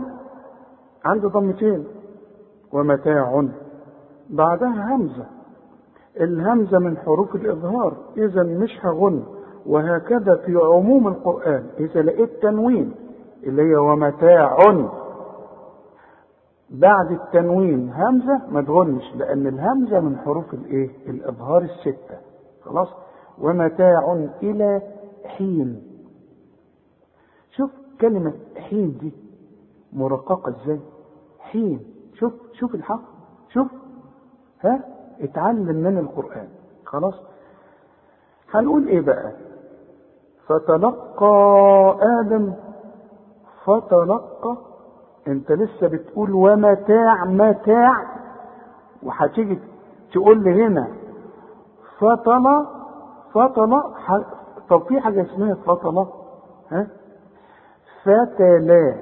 [1.05, 1.87] عنده ضمتين.
[2.73, 3.49] ومتاع.
[4.31, 5.27] بعدها همزة.
[6.21, 7.97] الهمزة من حروف الإظهار.
[8.17, 9.23] إذا مش هغن
[9.67, 11.67] وهكذا في عموم القرآن.
[11.79, 12.95] إذا لقيت تنوين
[13.45, 14.57] اللي هي ومتاع.
[16.71, 22.19] بعد التنوين همزة ما تغنش لأن الهمزة من حروف الإيه؟ الإظهار الستة.
[22.63, 22.89] خلاص؟
[23.39, 24.83] ومتاع إلى
[25.25, 25.83] حين.
[27.51, 29.13] شوف كلمة حين دي
[29.93, 30.81] مرققة إزاي؟
[31.41, 31.81] حين.
[32.15, 33.03] شوف شوف الحق.
[33.53, 33.67] شوف.
[34.61, 34.85] ها؟
[35.21, 36.49] اتعلم من القرآن.
[36.85, 37.15] خلاص؟
[38.55, 39.33] هنقول إيه بقى؟
[40.47, 42.53] فتلقى آدم
[43.65, 44.57] فتلقى
[45.29, 48.07] أنت لسه بتقول ومتاع متاع
[49.03, 49.59] وهتيجي
[50.13, 50.89] تقول لي هنا
[51.99, 52.67] فطل
[53.33, 54.19] فطل ح...
[54.69, 56.07] طب في حاجة اسمها فطل
[56.71, 56.87] ها؟
[58.03, 58.95] فتلا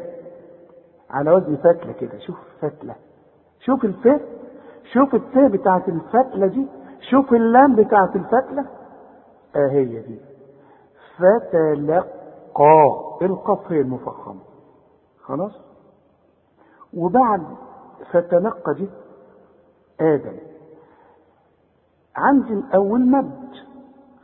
[1.11, 2.95] على وزن فتلة كده شوف فتلة.
[3.61, 4.21] شوف الف
[4.93, 6.66] شوف التاء بتاعت الفتلة دي
[7.11, 8.66] شوف اللام بتاعت الفتلة.
[9.57, 10.20] آه هي دي.
[11.18, 12.05] فتلقى
[13.22, 14.41] القاف هي المفخمة
[15.22, 15.53] خلاص؟
[16.95, 17.43] وبعد
[18.12, 18.89] فتلقى دي
[20.01, 20.37] آدم.
[22.16, 23.49] عندي الأول مد.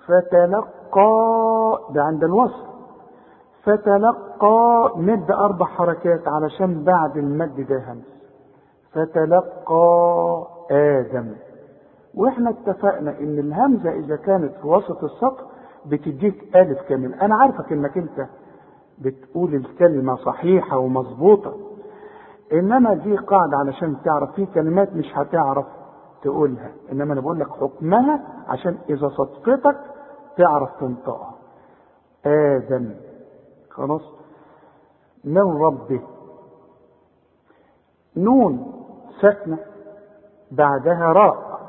[0.06, 2.70] فتلقى ده عند الوصل
[3.62, 8.19] فتلقى مد أربع حركات علشان بعد المد ده همس.
[8.92, 11.34] فتلقى آدم.
[12.14, 15.44] وإحنا اتفقنا إن الهمزة إذا كانت في وسط السطر
[15.86, 18.26] بتديك ألف كامل أنا عارفك إنك أنت
[18.98, 21.56] بتقول الكلمة صحيحة ومظبوطة.
[22.52, 25.66] إنما دي قاعدة علشان تعرف في كلمات مش هتعرف
[26.22, 26.70] تقولها.
[26.92, 29.76] إنما أنا بقول لك حكمها عشان إذا صدفتك
[30.36, 31.34] تعرف تنطقها.
[32.26, 32.90] آدم.
[33.70, 34.02] خلاص؟
[35.24, 36.00] من ربه.
[38.16, 38.79] نون.
[39.20, 39.58] ساكنة
[40.50, 41.60] بعدها راء.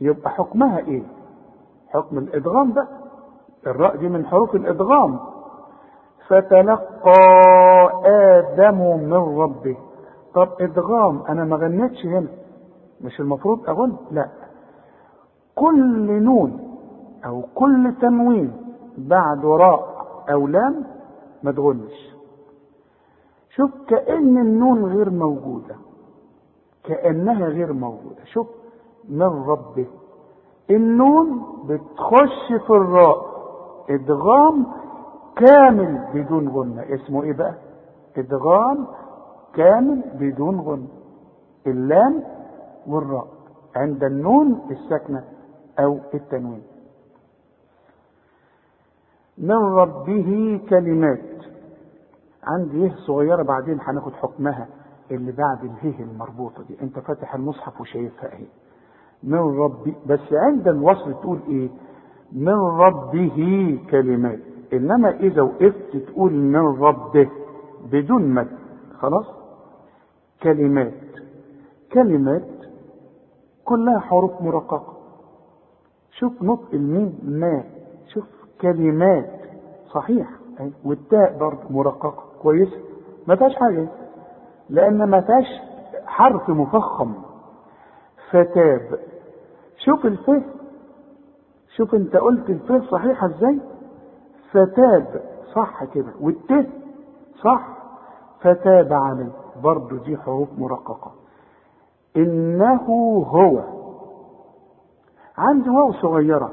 [0.00, 1.02] يبقى حكمها إيه؟
[1.88, 2.88] حكم الإدغام بقى
[3.66, 5.18] الراء دي من حروف الإدغام.
[6.28, 7.12] فتلقى
[8.04, 9.76] آدم من ربه.
[10.34, 12.28] طب إدغام أنا ما غنيتش هنا.
[13.00, 14.28] مش المفروض أغن لا.
[15.54, 16.78] كل نون
[17.26, 18.52] أو كل تنوين
[18.98, 20.84] بعد راء أو لام
[21.42, 22.14] ما تغنش.
[23.56, 25.74] شوف كأن النون غير موجودة.
[26.88, 28.24] كأنها غير موجودة.
[28.24, 28.46] شوف
[29.08, 29.86] من ربه.
[30.70, 33.28] النون بتخش في الراء.
[33.90, 34.66] إدغام
[35.36, 36.82] كامل بدون غنة.
[36.94, 37.54] اسمه إيه بقى؟
[38.16, 38.86] إدغام
[39.54, 40.88] كامل بدون غنة.
[41.66, 42.24] اللام
[42.86, 43.26] والراء.
[43.76, 45.24] عند النون الساكنة
[45.78, 46.62] أو التنوين.
[49.38, 51.20] من ربه كلمات.
[52.44, 54.68] عندي يه صغيرة بعدين هناخد حكمها.
[55.10, 56.76] اللي بعد الهيه المربوطة دي.
[56.82, 58.46] انت فاتح المصحف وشايفها اهي.
[59.22, 61.68] من ربي بس عند الوصل تقول إيه؟
[62.32, 64.38] من ربه كلمات.
[64.72, 67.30] انما اذا وقفت تقول من ربه
[67.92, 68.48] بدون مد
[68.98, 69.26] خلاص؟
[70.42, 70.92] كلمات.
[71.92, 72.48] كلمات
[73.64, 74.96] كلها حروف مرققة.
[76.10, 77.64] شوف نطق الميم ما.
[78.08, 78.24] شوف
[78.60, 79.40] كلمات.
[79.94, 80.30] صحيح.
[80.84, 82.24] والتاء برضه مرققة.
[82.42, 82.76] كويسة
[83.26, 83.88] ما فيهاش حاجة.
[84.70, 85.46] لأن ما فيهاش
[86.06, 87.14] حرف مفخم.
[88.30, 88.98] فتاب.
[89.78, 90.30] شوف الف
[91.76, 93.60] شوف انت قلت الف صحيحة إزاي؟
[94.50, 95.22] فتاب.
[95.54, 96.12] صح كده.
[96.20, 96.66] والت
[97.44, 97.68] صح.
[98.40, 99.32] فتاب عليه.
[99.62, 101.10] برضه دي حروف مرققة.
[102.16, 102.82] إنه
[103.26, 103.60] هو.
[105.38, 106.52] عندي واو صغيرة.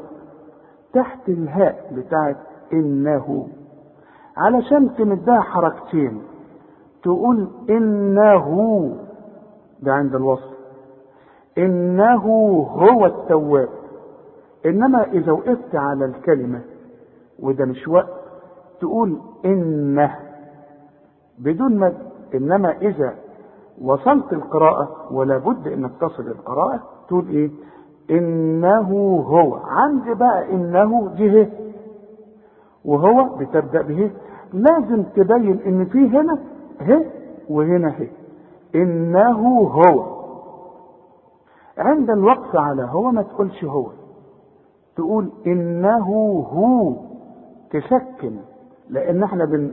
[0.94, 2.38] تحت الهاء بتاعت
[2.74, 3.48] إنه.
[4.38, 6.22] علشان تمدها حركتين.
[7.06, 8.46] تقول إنه
[9.82, 10.56] ده عند الوصف
[11.58, 12.26] إنه
[12.78, 13.70] هو التواب.
[14.66, 16.62] إنما إذا وقفت على الكلمة
[17.40, 18.14] وده مش وقت
[18.80, 20.16] تقول إنه
[21.40, 21.98] بدون مد
[22.36, 23.14] إنما إذا
[23.82, 27.50] وصلت القراءة ولا بد إنك تصل القراءة تقول إيه؟
[28.12, 28.90] إنه
[29.28, 29.56] هو.
[29.56, 31.48] عندي بقى إنه هي
[32.86, 34.12] وهو بتبدأ به.
[34.54, 36.38] لازم تبين إن في هنا
[36.80, 37.06] هي
[37.50, 38.08] وهنا هي
[38.76, 40.16] إنه هو.
[41.78, 43.88] عند الوقف على هو ما تقولش هو.
[44.96, 46.08] تقول إنه
[46.54, 46.94] هو.
[47.72, 48.38] تسكن
[48.90, 49.72] لأن إحنا بن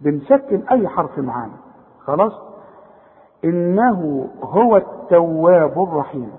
[0.00, 1.56] بنسكن أي حرف معانا.
[2.00, 2.32] خلاص؟
[3.44, 6.32] إنه هو التواب الرحيم.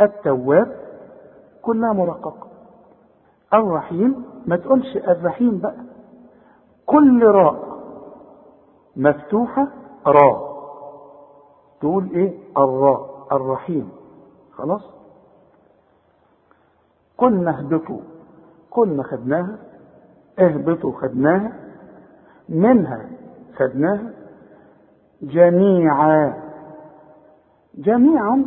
[0.00, 0.76] التواب
[1.62, 2.46] كلها مرققة
[3.54, 5.76] الرحيم ما تقولش الرحيم بقى.
[6.86, 7.71] كل راء.
[8.96, 9.68] مفتوحة
[10.06, 10.52] راء
[11.80, 13.90] تقول إيه؟ الراء الرحيم.
[14.52, 14.82] خلاص؟
[17.18, 18.00] قلنا اهبطوا.
[18.70, 19.58] قلنا خدناها
[20.38, 21.52] اهبطوا خدناها
[22.48, 23.10] منها
[23.56, 24.12] خدناها
[25.22, 26.42] جميعا.
[27.74, 28.44] جميعا.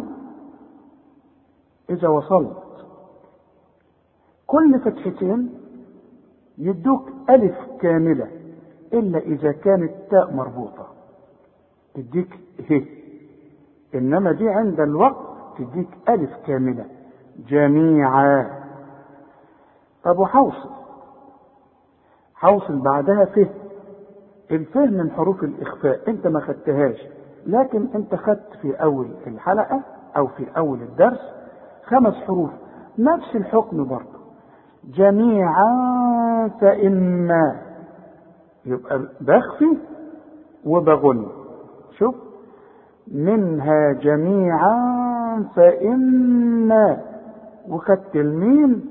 [1.89, 2.57] إذا وصلت.
[4.47, 5.59] كل فتحتين
[6.57, 8.31] يدوك ألف كاملة.
[8.95, 10.87] إلا إذا كانت تاء مربوطة.
[11.93, 12.39] تديك
[12.69, 12.81] ه.
[13.95, 15.17] إنما دي عند الوقت
[15.57, 16.85] تديك ألف كاملة.
[17.47, 18.65] جميعا.
[20.03, 20.69] طب وحوصل
[22.35, 23.49] حوصل بعدها فه
[24.51, 26.97] الفه من حروف الإخفاء أنت ما خدتهاش
[27.45, 29.81] لكن أنت خدت في أول الحلقة
[30.17, 31.19] أو في أول الدرس
[31.85, 32.49] خمس حروف.
[32.99, 34.19] نفس الحكم برضه
[34.83, 37.61] جميعا فإما.
[38.66, 39.78] يبقى بخفي
[40.66, 41.28] وبغن
[41.97, 42.16] شوف.
[43.11, 46.97] منها جميعا فإما
[47.70, 48.86] وخدت الميم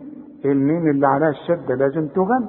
[0.45, 2.49] الميم اللي عليها الشدة لازم تغن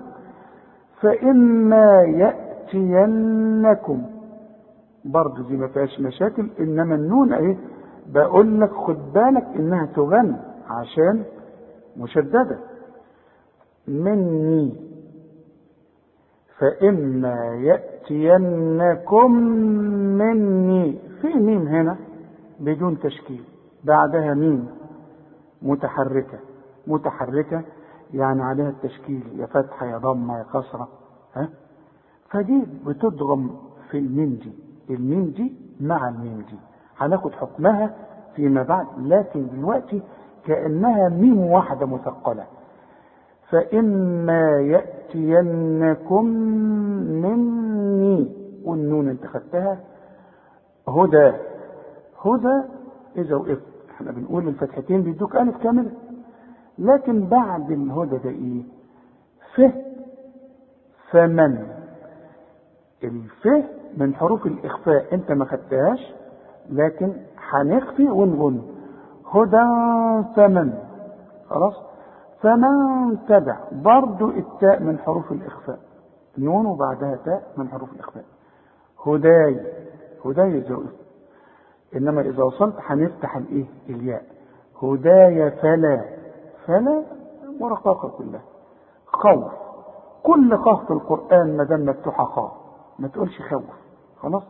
[1.01, 4.01] فإما يأتينكم.
[5.05, 7.57] برضه دي ما فيهاش مشاكل إنما النون أهي
[8.13, 10.35] بقول لك خد بالك إنها تغن
[10.69, 11.23] عشان
[11.97, 12.57] مشددة.
[13.87, 14.84] مني
[16.59, 19.31] فإما يأتينكم
[20.17, 20.99] مني.
[21.21, 21.97] في ميم هنا
[22.59, 23.43] بدون تشكيل.
[23.83, 24.67] بعدها ميم
[25.61, 26.39] متحركة.
[26.87, 27.61] متحركة
[28.13, 29.23] يعني عليها التشكيل.
[29.39, 30.87] يا فتحة يا ضمة يا كسرة
[31.35, 31.49] ها؟
[32.29, 33.49] فدي بتضغم
[33.91, 34.53] في الميم دي.
[34.95, 36.57] الميم دي مع الميم دي.
[36.97, 37.95] هناخد حكمها
[38.35, 40.01] فيما بعد لكن دلوقتي
[40.45, 42.43] كأنها ميم واحدة مثقلة.
[43.49, 46.25] فإما يأتينكم
[47.21, 48.31] مني.
[48.63, 49.79] والنون انت خدتها
[50.87, 51.31] هدى.
[52.25, 52.63] هدى
[53.17, 55.91] إذا وقفت إحنا بنقول الفتحتين بيدوك ألف كاملة
[56.79, 58.63] لكن بعد الهدى ده إيه؟
[59.55, 59.61] ف.
[61.11, 61.67] فمن؟
[63.03, 63.47] الف
[63.97, 66.13] من حروف الإخفاء أنت ما خدتهاش
[66.69, 67.13] لكن
[67.49, 68.61] هنخفي ونغن
[69.31, 69.65] هدى
[70.35, 70.73] فمن.
[71.49, 71.73] خلاص؟
[72.41, 75.79] فمن تبع برضو التاء من حروف الإخفاء.
[76.37, 78.23] نون وبعدها تاء من حروف الإخفاء.
[79.05, 79.61] هداي
[80.25, 80.85] هداي زوج
[81.95, 84.23] إنما إذا وصلت هنفتح الإيه؟ الياء.
[84.83, 86.05] هداي فلا.
[86.65, 87.03] فلا
[87.59, 88.41] مرققة كلها
[89.05, 89.51] خوف.
[90.23, 92.51] كل قاف في القرآن ما دام مفتوحة خاء
[92.99, 93.63] ما تقولش خوف.
[94.21, 94.43] خلاص؟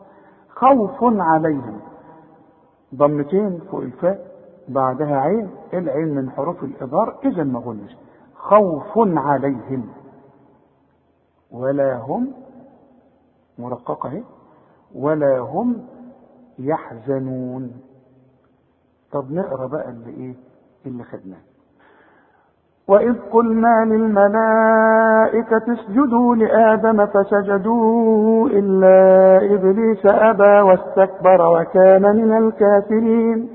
[0.50, 1.80] خوف عليهم.
[2.96, 4.35] ضمتين فوق الفاء.
[4.70, 7.96] بعدها عين العين من حروف الإضار إذا ما غنش
[8.36, 9.88] خوف عليهم.
[11.52, 12.28] ولا هم
[13.60, 14.24] مرققة اهي
[14.96, 15.78] ولا هم
[16.60, 17.72] يحزنون.
[19.12, 20.36] طب نقرأ بقى اللي إيه؟
[20.86, 21.38] اللي خدناه.
[22.88, 33.55] وإذ قلنا للملائكة اسجدوا لآدم فسجدوا إلا إبليس أبى واستكبر وكان من الكافرين.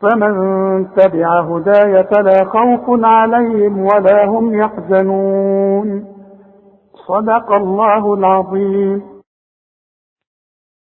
[0.00, 0.34] فمن
[0.96, 6.04] تبع هداي فلا خوف عليهم ولا هم يحزنون.
[7.08, 9.19] صدق الله العظيم.